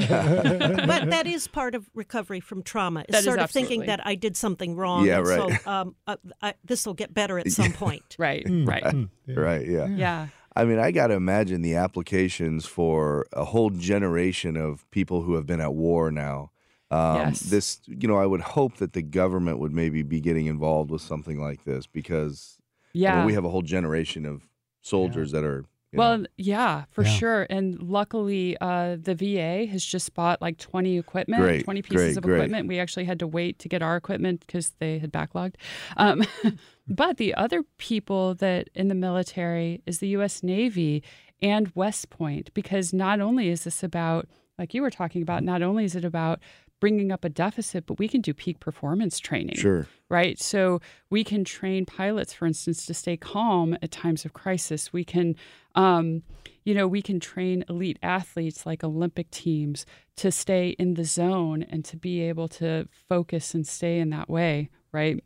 [0.01, 0.77] it.
[0.87, 3.01] but that is part of recovery from trauma.
[3.01, 5.07] Is That is sort of thinking that I did something wrong.
[5.07, 5.27] Yeah, right.
[5.65, 8.17] So um, uh, this will get better at some point.
[8.19, 8.83] Right, Mm, right.
[8.83, 9.35] mm, yeah.
[9.35, 9.87] Right, yeah.
[9.89, 10.29] Yeah.
[10.55, 15.35] I mean, I got to imagine the applications for a whole generation of people who
[15.35, 16.51] have been at war now.
[16.91, 17.41] Um, Yes.
[17.41, 21.03] This, you know, I would hope that the government would maybe be getting involved with
[21.03, 23.27] something like this because I mean, Yeah.
[23.27, 24.49] we have a whole generation of
[24.83, 25.65] soldiers that are.
[25.93, 27.09] You Well, know, yeah, for Yeah.
[27.11, 27.47] sure.
[27.49, 32.17] And luckily, uh, the VA has just bought like 20 equipment, Great, 20 pieces great,
[32.17, 32.37] of great.
[32.37, 32.69] equipment.
[32.69, 35.55] We actually had to wait to get our equipment because they had backlogged.
[35.97, 36.23] Um,
[36.89, 40.43] but the other people that in the military is the U.S.
[40.43, 41.03] Navy
[41.41, 44.27] and West Point, because not only is this about,
[44.59, 46.41] like you were talking about, not only is it about
[46.81, 49.87] bringing up a deficit, but we can do peak performance training sure.
[50.09, 50.39] right?
[50.39, 54.93] So we can train pilots, for instance, to stay calm at times of crisis.
[54.93, 55.37] We can,
[55.75, 56.23] um,
[56.65, 59.87] you know, we can train elite athletes like Olympic teams
[60.17, 64.29] to stay in the zone and to be able to focus and stay in that
[64.29, 65.23] way, right?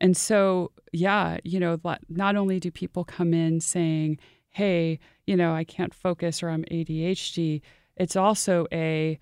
[0.00, 4.18] And so, yeah, you know, not only do people come in saying,
[4.50, 7.62] hey, you know, I can't focus or I'm ADHD,
[7.96, 9.18] it's also a,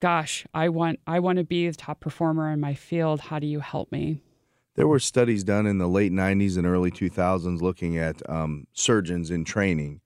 [0.00, 3.20] gosh, I want I want to be the top performer in my field.
[3.20, 4.22] How do you help me?
[4.74, 9.30] There were studies done in the late 90s and early 2000s looking at um, surgeons
[9.30, 10.02] in training,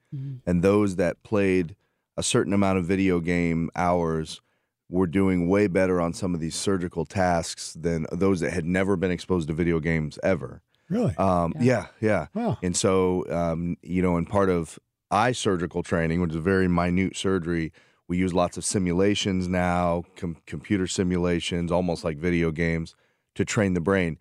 [0.46, 1.74] and those that played
[2.16, 4.40] a certain amount of video game hours
[4.88, 8.96] were doing way better on some of these surgical tasks than those that had never
[8.96, 10.62] been exposed to video games ever.
[10.88, 11.16] Really?
[11.16, 12.26] Um, yeah, yeah.
[12.34, 12.58] Wow.
[12.62, 14.78] And so, um, you know, in part of
[15.10, 17.72] eye surgical training, which is very minute surgery,
[18.10, 22.96] we use lots of simulations now, com- computer simulations, almost like video games,
[23.36, 24.18] to train the brain.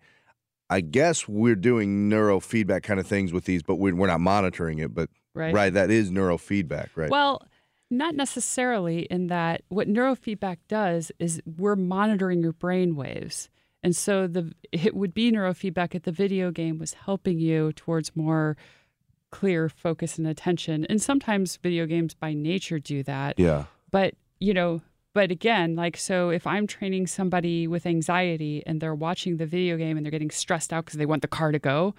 [0.70, 4.78] I guess we're doing neurofeedback kind of things with these, but we're, we're not monitoring
[4.78, 4.94] it.
[4.94, 5.52] But Right.
[5.52, 7.10] right, that is neurofeedback, right?
[7.10, 7.42] Well,
[7.90, 13.50] not necessarily in that what neurofeedback does is we're monitoring your brain waves.
[13.82, 18.14] And so the it would be neurofeedback if the video game was helping you towards
[18.14, 18.56] more
[19.30, 20.84] clear focus and attention.
[20.84, 23.36] And sometimes video games by nature do that.
[23.38, 24.80] yeah, but you know
[25.14, 29.76] but again like so if i'm training somebody with anxiety and they're watching the video
[29.76, 31.94] game and they're getting stressed out because they want the car to go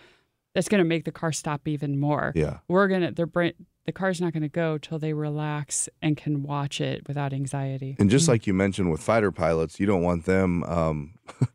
[0.54, 2.58] that's going to make the car stop even more yeah.
[2.67, 3.54] we're going to their brain
[3.86, 7.95] the car's not going to go till they relax and can watch it without anxiety
[7.99, 11.15] And just like you mentioned with fighter pilots, you don't want them, um,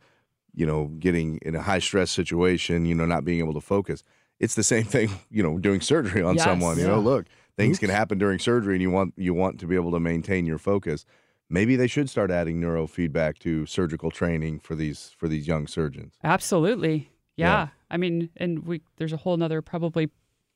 [0.52, 4.02] you know, getting in a high stress situation, you know, not being able to focus.
[4.40, 6.44] It's the same thing, you know, doing surgery on Yes.
[6.44, 6.78] someone.
[6.78, 9.74] You know, look, things can happen during surgery, and you want you want to be
[9.74, 11.04] able to maintain your focus.
[11.48, 16.14] Maybe they should start adding neurofeedback to surgical training for these for these young surgeons.
[16.24, 17.46] absolutely yeah.
[17.46, 17.68] Yeah.
[17.90, 20.10] i mean and we there's a whole nother probably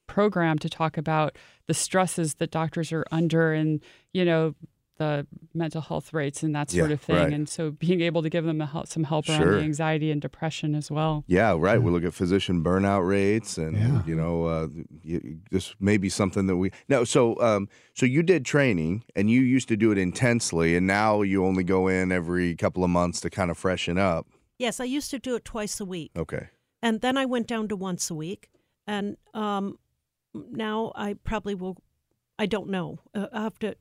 [0.07, 1.37] program to talk about
[1.67, 3.81] the stresses that doctors are under and
[4.13, 4.55] you know
[5.01, 7.33] the mental health rates and that sort Yeah, of thing right.
[7.33, 10.21] and so being able to give them a help, some help around the anxiety and
[10.21, 11.83] depression as well Yeah, right.
[11.83, 14.03] We look at physician burnout rates, and Yeah.
[14.07, 14.69] you know, uh,
[15.05, 17.05] y- this may be something that we no.
[17.05, 21.23] So, um, so you did training, and you used to do it intensely, and now
[21.23, 24.27] you only go in every couple of months to kind of freshen up.
[24.59, 26.11] Yes, I used to do it twice a week.
[26.17, 26.49] Okay.
[26.83, 28.51] And then I went down to once a week.
[28.87, 29.79] And um,
[30.35, 31.77] now I probably will,
[32.39, 32.99] I don't know.
[33.15, 33.75] Uh, I have to,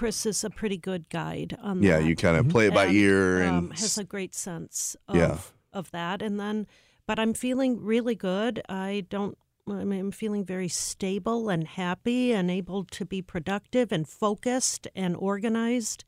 [0.00, 2.06] Chris is a pretty good guide on Yeah, that.
[2.06, 5.14] you kind of play it by and, ear, and um, has a great sense of,
[5.16, 5.36] Yeah.
[5.74, 6.22] of that.
[6.22, 6.66] And then,
[7.06, 8.62] but I'm feeling really good.
[8.66, 9.36] I don't,
[9.68, 14.88] I mean, I'm feeling very stable and happy and able to be productive and focused
[14.96, 16.04] and organized.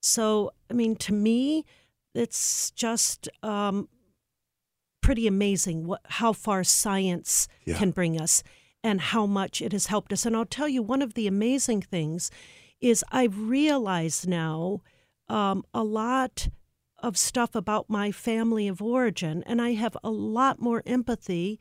[0.00, 1.66] So, I mean, to me,
[2.14, 3.90] it's just um,
[5.02, 7.76] pretty amazing what how far science Yeah.
[7.76, 8.42] can bring us.
[8.84, 10.24] and how much it has helped us.
[10.24, 12.30] And I'll tell you, one of the amazing things
[12.80, 14.82] is I've realized now
[15.28, 16.48] um, a lot
[16.98, 21.60] of stuff about my family of origin, and I have a lot more empathy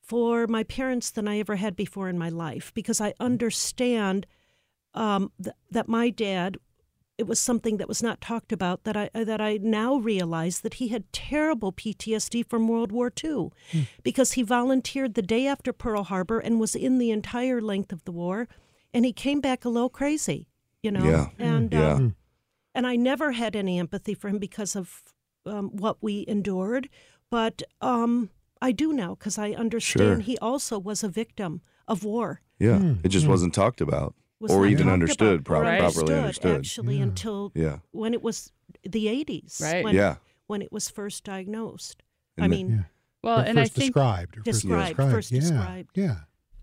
[0.00, 4.26] for my parents than I ever had before in my life because I understand
[4.94, 6.58] um, th- that my dad.
[7.18, 10.74] It was something that was not talked about that I that I now realize that
[10.74, 13.50] he had terrible PTSD from World War II
[14.02, 18.02] because he volunteered the day after Pearl Harbor and was in the entire length of
[18.04, 18.48] the war,
[18.94, 20.48] and he came back a little crazy,
[20.82, 21.04] you know.
[21.04, 21.26] Yeah.
[21.38, 21.92] And Yeah.
[21.94, 22.14] um,
[22.74, 25.02] and I never had any empathy for him because of
[25.44, 26.88] um, what we endured,
[27.30, 30.18] but um, I do now because I understand Sure.
[30.20, 32.40] he also was a victim of war.
[32.58, 32.78] Yeah.
[32.78, 32.94] Hmm.
[33.04, 35.80] It just wasn't talked about Was or even understood, about pro- Right.
[35.80, 36.58] properly understood.
[36.58, 37.02] actually Yeah.
[37.02, 37.78] until Yeah.
[37.90, 38.52] when it was
[38.84, 39.60] the 80s.
[39.60, 39.82] Right.
[39.84, 40.16] When, Yeah.
[40.46, 42.02] when it was first diagnosed.
[42.36, 42.82] And I the- mean, Yeah.
[43.24, 44.36] Well, Or and I first think described.
[44.38, 45.12] or first Described, described.
[45.12, 45.40] first yeah.
[45.40, 45.90] described.
[45.96, 46.16] Yeah.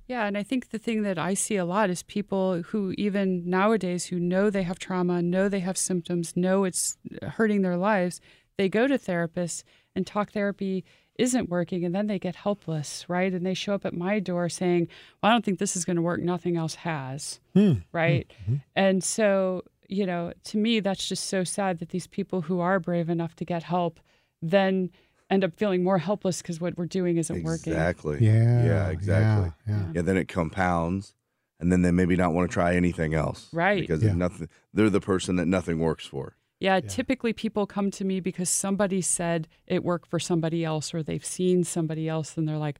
[0.10, 3.48] Yeah, and I think the thing that I see a lot is people who even
[3.48, 7.78] nowadays who know they have trauma, know they have symptoms, know it's uh, hurting their
[7.78, 8.20] lives,
[8.58, 9.64] they go to therapists
[9.96, 10.84] and talk therapy
[11.20, 13.32] isn't working and then they get helpless, right?
[13.32, 14.88] And they show up at my door saying,
[15.22, 17.60] "Well, I don't think this is going to work, nothing else has." Hmm.
[17.60, 18.32] hmm right?
[18.48, 18.56] Hmm.
[18.76, 22.80] And so, you know, to me that's just so sad that these people who are
[22.80, 24.00] brave enough to get help
[24.42, 24.90] then
[25.30, 27.74] end up feeling more helpless because what we're doing isn't working.
[27.74, 28.18] Exactly.
[28.22, 28.66] Yeah.
[28.66, 29.52] Yeah, exactly.
[29.68, 29.84] Yeah.
[29.94, 31.14] Yeah, then it compounds,
[31.60, 33.82] and then they maybe not want to try anything else, Right.
[33.82, 34.14] Because Yeah.
[34.14, 36.36] nothing, they're the person that nothing works for.
[36.60, 41.02] Yeah, typically people come to me because somebody said it worked for somebody else or
[41.02, 42.80] they've seen somebody else and they're like,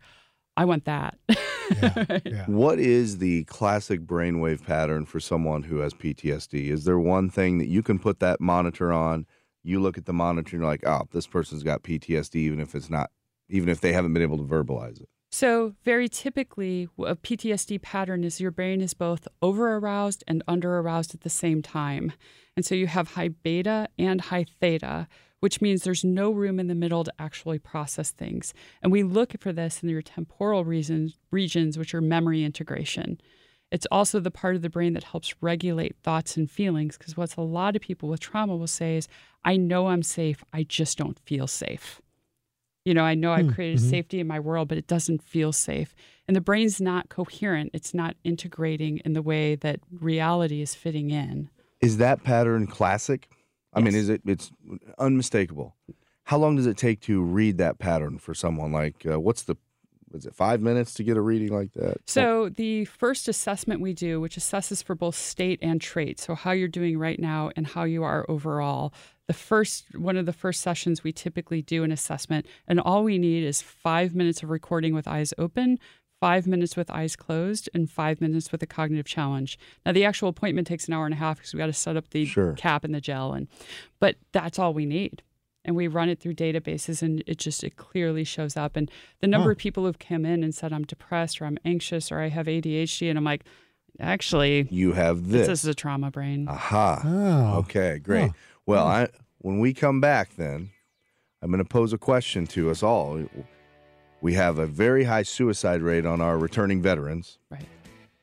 [0.58, 1.18] I want that.
[1.84, 2.18] Yeah.
[2.26, 2.46] yeah.
[2.48, 6.72] What is the classic brainwave pattern for someone who has PTSD?
[6.72, 9.28] Is there one thing that you can put that monitor on?
[9.70, 12.74] You look at the monitor and you're like, oh, this person's got PTSD, even if
[12.74, 13.12] it's not,
[13.50, 15.10] even if they haven't been able to verbalize it.
[15.32, 20.80] So, very typically, a PTSD pattern is your brain is both over aroused and under
[20.80, 22.14] aroused at the same time.
[22.56, 25.08] And so you have high beta and high theta,
[25.40, 28.56] which means there's no room in the middle to actually process things.
[28.82, 33.22] And we look for this in your temporal reasons, regions, which are memory integration.
[33.72, 37.38] It's also the part of the brain that helps regulate thoughts and feelings because what
[37.38, 39.08] a lot of people with trauma will say is,
[39.46, 42.02] I know I'm safe, I just don't feel safe.
[42.86, 45.94] You know, I know I've created safety in my world, but it doesn't feel safe.
[46.28, 47.72] And the brain's not coherent.
[47.74, 51.50] It's not integrating in the way that reality is fitting in.
[51.82, 53.30] Is that pattern classic?
[53.74, 54.22] I mean, is it?
[54.26, 54.52] It's
[54.98, 55.76] unmistakable.
[56.24, 58.72] How long does it take to read that pattern for someone?
[58.72, 59.56] Like, uh, what's the?
[60.14, 61.98] Is it five minutes to get a reading like that?
[62.08, 66.52] So, the first assessment we do, which assesses for both state and trait, so how
[66.52, 68.94] you're doing right now and how you are overall,
[69.28, 73.18] the first one of the first sessions we typically do an assessment, and all we
[73.18, 75.78] need is five minutes of recording with eyes open,
[76.20, 79.58] five minutes with eyes closed, and five minutes with a cognitive challenge.
[79.86, 81.96] Now, the actual appointment takes an hour and a half because we got to set
[81.96, 82.54] up the Sure.
[82.54, 83.48] cap and the gel, and
[84.00, 85.22] but that's all we need.
[85.70, 88.76] And we run it through databases, and it just it clearly shows up.
[88.76, 88.90] And
[89.22, 89.52] the number Huh.
[89.52, 92.48] of people who've come in and said I'm depressed or I'm anxious or I have
[92.48, 93.44] ADHD, and I'm like,
[94.00, 95.64] actually, You have this, this.
[95.64, 96.48] is a trauma brain.
[96.50, 97.02] Aha.
[97.06, 97.60] Oh.
[97.60, 98.30] Okay, great.
[98.30, 98.34] Huh.
[98.66, 98.92] Well, hmm.
[98.92, 100.72] I when we come back, then
[101.44, 103.24] I'm going to pose a question to us all.
[104.22, 107.38] We have a very high suicide rate on our returning veterans.
[107.52, 107.64] Right.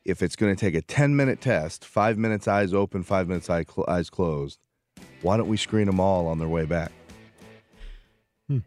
[0.04, 3.48] If it's going to take a 10 minute test, five minutes eyes open, five minutes
[3.48, 4.58] eye cl- eyes closed,
[5.22, 6.90] why don't we screen them all on their way back?
[8.48, 8.58] Hmm.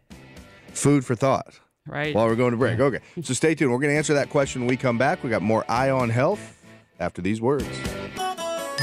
[0.72, 2.14] Food for thought Right.
[2.14, 2.78] while we're going to break.
[2.78, 3.72] Okay, so stay tuned.
[3.72, 5.24] We're going to answer that question when we come back.
[5.24, 6.56] We got more Eye on Health
[7.00, 7.64] after these words.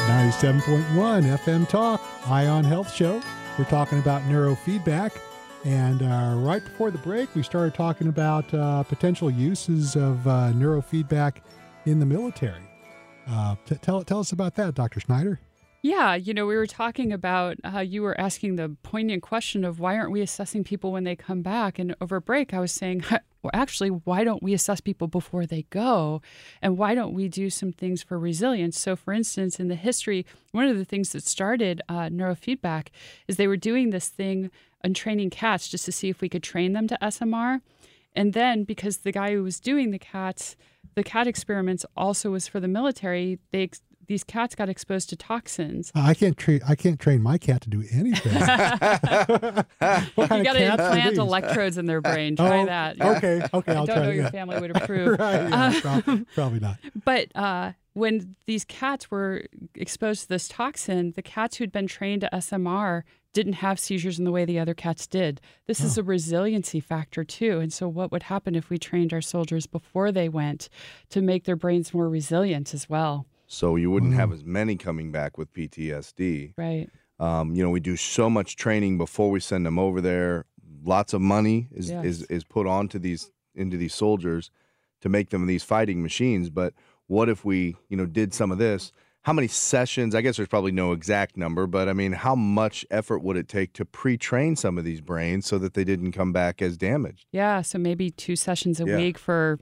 [0.08, 3.22] 97.1 FM Talk, Eye on Health Show.
[3.58, 5.12] We're talking about neurofeedback.
[5.66, 10.52] And uh, right before the break, we started talking about uh, potential uses of uh,
[10.54, 11.38] neurofeedback
[11.86, 12.62] in the military.
[13.28, 15.00] Uh, t- tell, tell us about that, Dr.
[15.00, 15.40] Schneider.
[15.88, 19.80] Yeah, you know, we were talking about how you were asking the poignant question of
[19.80, 21.80] why aren't we assessing people when they come back?
[21.80, 23.06] And over break, I was saying,
[23.42, 26.22] well, actually, why don't we assess people before they go?
[26.62, 28.78] And why don't we do some things for resilience?
[28.78, 32.88] So, for instance, in the history, one of the things that started uh, neurofeedback
[33.30, 34.52] is they were doing this thing
[34.84, 37.62] on training cats just to see if we could train them to SMR.
[38.14, 40.58] And then, because the guy who was doing the cats,
[40.96, 43.70] the cat experiments also was for the military, they
[44.08, 45.92] these cats got exposed to toxins.
[45.94, 46.62] I can't train.
[46.68, 48.34] I can't train my cat to do anything.
[50.16, 51.18] what kind you of got to implant these?
[51.20, 52.36] electrodes in their brain.
[52.36, 53.02] Try Oh, that.
[53.02, 54.06] Okay, okay, I I'll don't try.
[54.06, 54.30] know it, your yeah.
[54.32, 55.20] family would approve.
[55.20, 55.50] right?
[55.50, 56.78] Yeah, prob- probably not.
[57.04, 59.44] But uh, when these cats were
[59.76, 63.04] exposed to this toxin, the cats who'd been trained to SMR
[63.34, 65.40] didn't have seizures in the way the other cats did.
[65.68, 67.60] This is a resiliency factor too.
[67.60, 70.70] And so, what would happen if we trained our soldiers before they went
[71.10, 73.28] to make their brains more resilient as well?
[73.48, 74.34] So you wouldn't have Mm.
[74.34, 76.54] as many coming back with PTSD.
[76.58, 76.90] Right.
[77.20, 80.46] Um, you know, we do so much training before we send them over there.
[80.84, 82.06] Lots of money is, Yes.
[82.06, 84.52] is is put onto these into these soldiers
[85.02, 86.50] to make them these fighting machines.
[86.52, 86.74] But
[87.08, 88.92] what if we, you know, did some of this?
[89.24, 90.14] How many sessions?
[90.16, 93.48] I guess there's probably no exact number, but I mean, how much effort would it
[93.50, 97.26] take to pre-train some of these brains so that they didn't come back as damaged?
[97.32, 97.62] Yeah.
[97.62, 98.98] So maybe two sessions a Yeah.
[98.98, 99.60] week for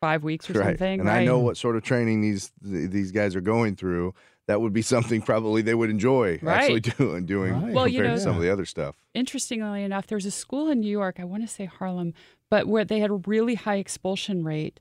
[0.00, 1.00] five weeks or something.
[1.00, 1.20] And right.
[1.20, 4.14] I know what sort of training these these guys are going through.
[4.46, 7.72] That would be something probably they would enjoy actually doing doing Right.
[7.74, 8.96] Well, you know- to some of the other stuff.
[9.14, 12.14] interestingly enough, there's a school in New York, I want to say Harlem,
[12.50, 14.80] but where they had a really high expulsion rate.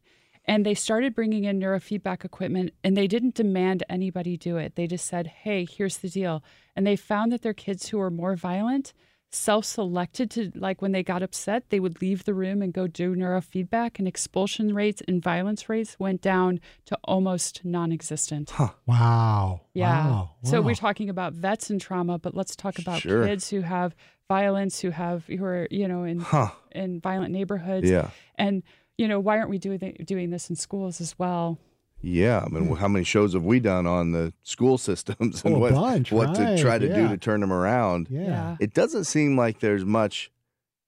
[0.50, 4.76] And they started bringing in neurofeedback equipment and they didn't demand anybody do it.
[4.76, 6.42] They just said, hey, here's the deal.
[6.74, 8.94] And they found that their kids who were more violent
[9.32, 12.88] self selected to, like when they got upset, they would leave the room and go
[12.88, 18.50] do neurofeedback, and expulsion rates and violence rates went down to almost non existent.
[18.52, 18.70] huh.
[18.86, 19.62] Wow.
[19.74, 20.08] Yeah.
[20.08, 20.32] Wow.
[20.44, 20.68] So Wow.
[20.68, 23.26] we're talking about vets and trauma, but let's talk about Sure.
[23.26, 23.96] kids who have
[24.28, 26.50] violence, who have who are you know in Huh.
[26.72, 28.10] in violent neighborhoods, Yeah.
[28.36, 28.64] and
[28.98, 31.60] you know why aren't we doing doing this in schools as well?
[32.02, 35.60] Yeah, I mean, how many shows have we done on the school systems and Oh,
[35.60, 38.08] what bunch, what to try to do to turn them around?
[38.10, 38.56] Yeah.
[38.60, 40.32] It doesn't seem like there's much,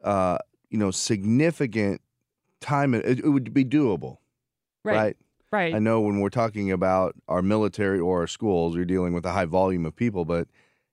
[0.03, 0.37] uh,
[0.69, 2.01] you know, significant
[2.61, 2.93] time.
[2.93, 4.17] It, it would be doable,
[4.83, 4.95] Right.
[4.95, 5.17] right?
[5.51, 5.73] Right.
[5.73, 9.31] I know when we're talking about our military or our schools, you're dealing with a
[9.31, 10.47] high volume of people, but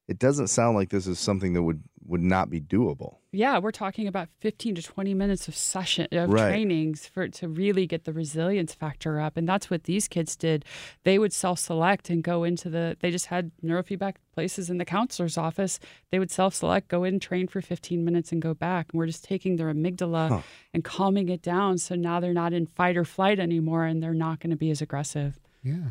[0.08, 3.16] it doesn't sound like this is something that would would not be doable.
[3.32, 6.48] Yeah, we're talking about 15 to 20 minutes of session of Right.
[6.50, 9.36] trainings for to really get the resilience factor up.
[9.36, 10.64] And that's what these kids did.
[11.04, 15.36] They would self-select and go into the they just had neurofeedback places in the counselor's
[15.36, 15.78] office.
[16.10, 18.86] They would self-select, go in, train for 15 minutes and go back.
[18.92, 20.40] And we're just taking their amygdala Huh.
[20.72, 24.14] and calming it down so now they're not in fight or flight anymore and they're
[24.14, 25.38] not going to be as aggressive.
[25.62, 25.90] Yeah.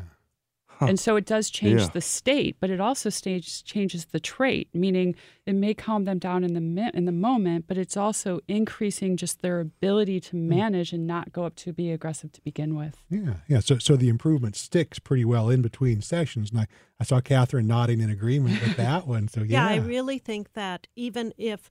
[0.77, 0.87] Huh.
[0.87, 1.89] And so it does change Yeah.
[1.93, 5.15] the state, but it also stage, changes the trait, meaning
[5.45, 9.41] it may calm them down in the in the moment, but it's also increasing just
[9.41, 10.47] their ability to Hmm.
[10.49, 12.97] manage and not go up to be aggressive to begin with.
[13.09, 13.59] Yeah, yeah.
[13.59, 16.67] So, so the improvement sticks pretty well in between sessions, and I,
[16.99, 19.27] I saw Catherine nodding in agreement with that one.
[19.27, 21.69] So, Yeah, yeah, I really think that even if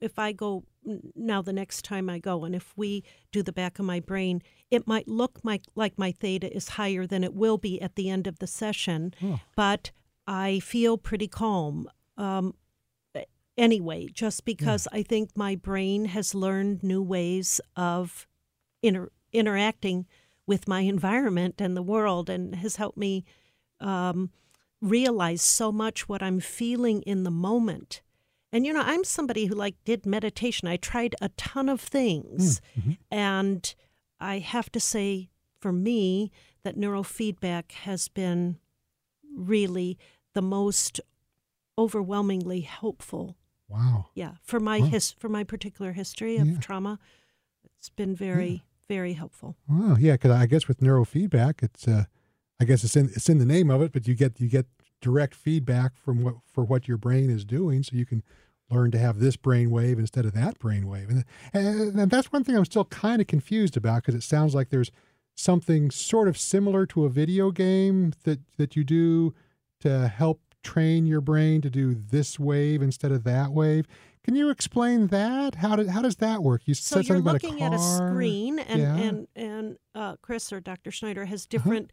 [0.00, 0.64] if I go
[1.14, 4.42] now the next time I go and if we do the back of my brain,
[4.70, 8.10] it might look my, like my theta is higher than it will be at the
[8.10, 9.40] end of the session, Oh.
[9.56, 9.92] but
[10.26, 11.88] I feel pretty calm.
[12.16, 12.54] Um,
[13.56, 18.26] anyway, just because I think my brain has learned new ways of
[18.82, 20.06] inter- interacting
[20.46, 23.24] with my environment and the world and has helped me
[23.80, 24.30] um,
[24.80, 28.02] realize so much what I'm feeling in the moment.
[28.54, 30.68] And you know, I'm somebody who like did meditation.
[30.68, 32.60] I tried a ton of things.
[33.10, 33.74] And
[34.20, 35.28] I have to say
[35.58, 36.30] for me
[36.62, 38.58] that neurofeedback has been
[39.36, 39.98] really
[40.34, 41.00] the most
[41.76, 43.36] overwhelmingly helpful.
[43.68, 44.06] wow.
[44.14, 44.86] Yeah, for my Wow.
[44.86, 46.58] his for my particular history of Yeah.
[46.60, 46.98] trauma,
[47.76, 49.56] it's been very very helpful.
[49.66, 52.04] Wow, yeah, because I guess with neurofeedback, it's uh,
[52.60, 54.66] I guess it's in it's in the name of it, but you get you get
[55.00, 58.22] direct feedback from what for what your brain is doing, so you can
[58.70, 62.32] learn to have this brain wave instead of that brain wave, and and, and that's
[62.32, 64.90] one thing I'm still kind of confused about because it sounds like there's
[65.36, 69.34] something sort of similar to a video game that that you do
[69.80, 73.86] to help train your brain to do this wave instead of that wave.
[74.22, 75.56] Can you explain that?
[75.56, 76.62] How did how does that work?
[76.64, 78.96] You So said you're something looking about a at a screen, and Yeah.
[78.96, 80.90] and and uh, Chris or Dr.
[80.90, 81.30] Schneider Uh-huh.
[81.30, 81.90] has different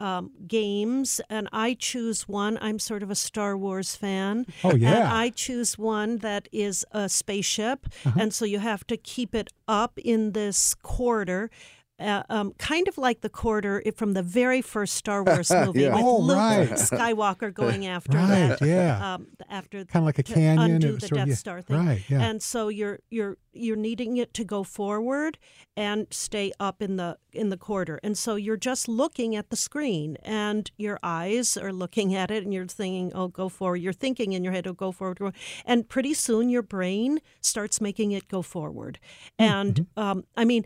[0.00, 2.58] um, games, and I choose one.
[2.60, 4.46] I'm sort of a Star Wars fan.
[4.64, 5.14] Oh And yeah.
[5.14, 8.18] I choose one that is a spaceship, Uh-huh.
[8.20, 11.50] and so you have to keep it up in this corridor.
[12.00, 15.94] Uh, um, kind of like the quarter from the very first Star Wars movie Yeah.
[15.94, 16.68] with Oh, Luke right.
[16.70, 18.60] Skywalker going after Right, that.
[18.62, 19.14] yeah.
[19.14, 20.58] Um, after kind of like a canyon.
[20.58, 21.76] undo the sort of- Death yeah, Star thing.
[21.86, 22.02] Right.
[22.08, 22.22] Yeah.
[22.22, 25.38] and so you're you're you're needing it to go forward
[25.76, 29.56] and stay up in the in the corridor and so you're just looking at the
[29.56, 33.92] screen and your eyes are looking at it and you're thinking oh go forward you're
[33.92, 35.32] thinking in your head oh go forward go-
[35.66, 38.98] and pretty soon your brain starts making it go forward
[39.38, 40.64] and um, i mean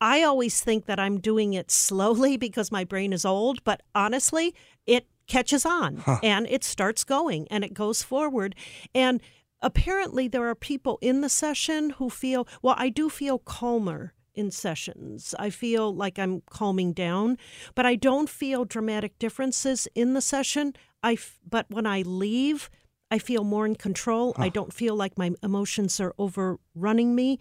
[0.00, 4.54] I always think that I'm doing it slowly because my brain is old, but honestly,
[4.86, 8.54] it catches on and it starts going and it goes forward.
[8.94, 9.20] And
[9.60, 14.50] apparently, there are people in the session who feel, well, I do feel calmer in
[14.50, 15.34] sessions.
[15.38, 17.38] I feel like I'm calming down,
[17.74, 20.74] but I don't feel dramatic differences in the session.
[21.02, 22.68] I f- but when I leave,
[23.10, 24.34] I feel more in control.
[24.36, 27.38] I don't feel like my emotions are overrunning me.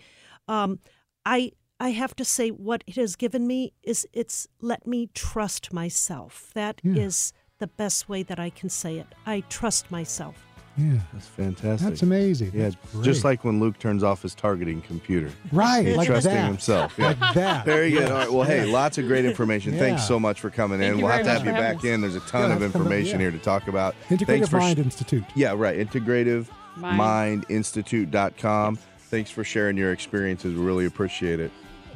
[0.48, 0.80] Um,
[1.26, 5.74] I I have to say what it has given me is it's let me trust
[5.74, 6.52] myself.
[6.54, 7.42] That is Yeah.
[7.60, 9.08] the best way that I can say it.
[9.26, 10.36] I trust myself.
[10.78, 11.00] Yeah.
[11.14, 11.88] That's fantastic.
[11.90, 12.52] That's amazing.
[12.54, 15.32] Yeah, That's just like when Luke turns off his targeting computer.
[15.54, 16.48] right, He's like trusting that.
[16.48, 16.94] himself.
[16.98, 17.08] Yeah.
[17.20, 17.66] Like that.
[17.66, 18.02] Very good.
[18.02, 18.12] Yes.
[18.12, 18.32] All right.
[18.32, 19.74] Well, hey, lots of great information.
[19.74, 19.80] Yeah.
[19.80, 21.02] Thanks so much for coming Thank in.
[21.02, 21.84] We'll have to have you back us.
[21.86, 22.02] in.
[22.02, 23.30] There's a ton Yeah, of have to come back, information yeah.
[23.30, 23.96] here to talk about.
[24.10, 25.24] Integrative Thanks for Mind sh- Institute.
[25.36, 25.78] yeah, right.
[25.78, 26.48] Integrative
[26.78, 27.46] Mind.
[27.48, 28.78] Mindinstitute.com.
[29.10, 30.56] Thanks for sharing your experiences.
[30.58, 31.52] We really appreciate it.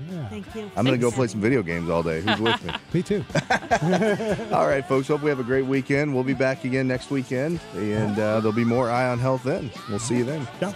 [0.10, 0.28] Yeah.
[0.30, 0.72] Thank you.
[0.76, 2.22] I'm going to go play some video games all day.
[2.22, 2.74] Who's with me?
[2.93, 3.26] Me too.
[4.54, 5.08] All right, folks.
[5.08, 6.14] Hope we have a great weekend.
[6.14, 9.70] We'll be back again next weekend, and uh, there'll be more Eye on Health then.
[9.89, 10.47] We'll see you then.
[10.62, 10.74] Yeah.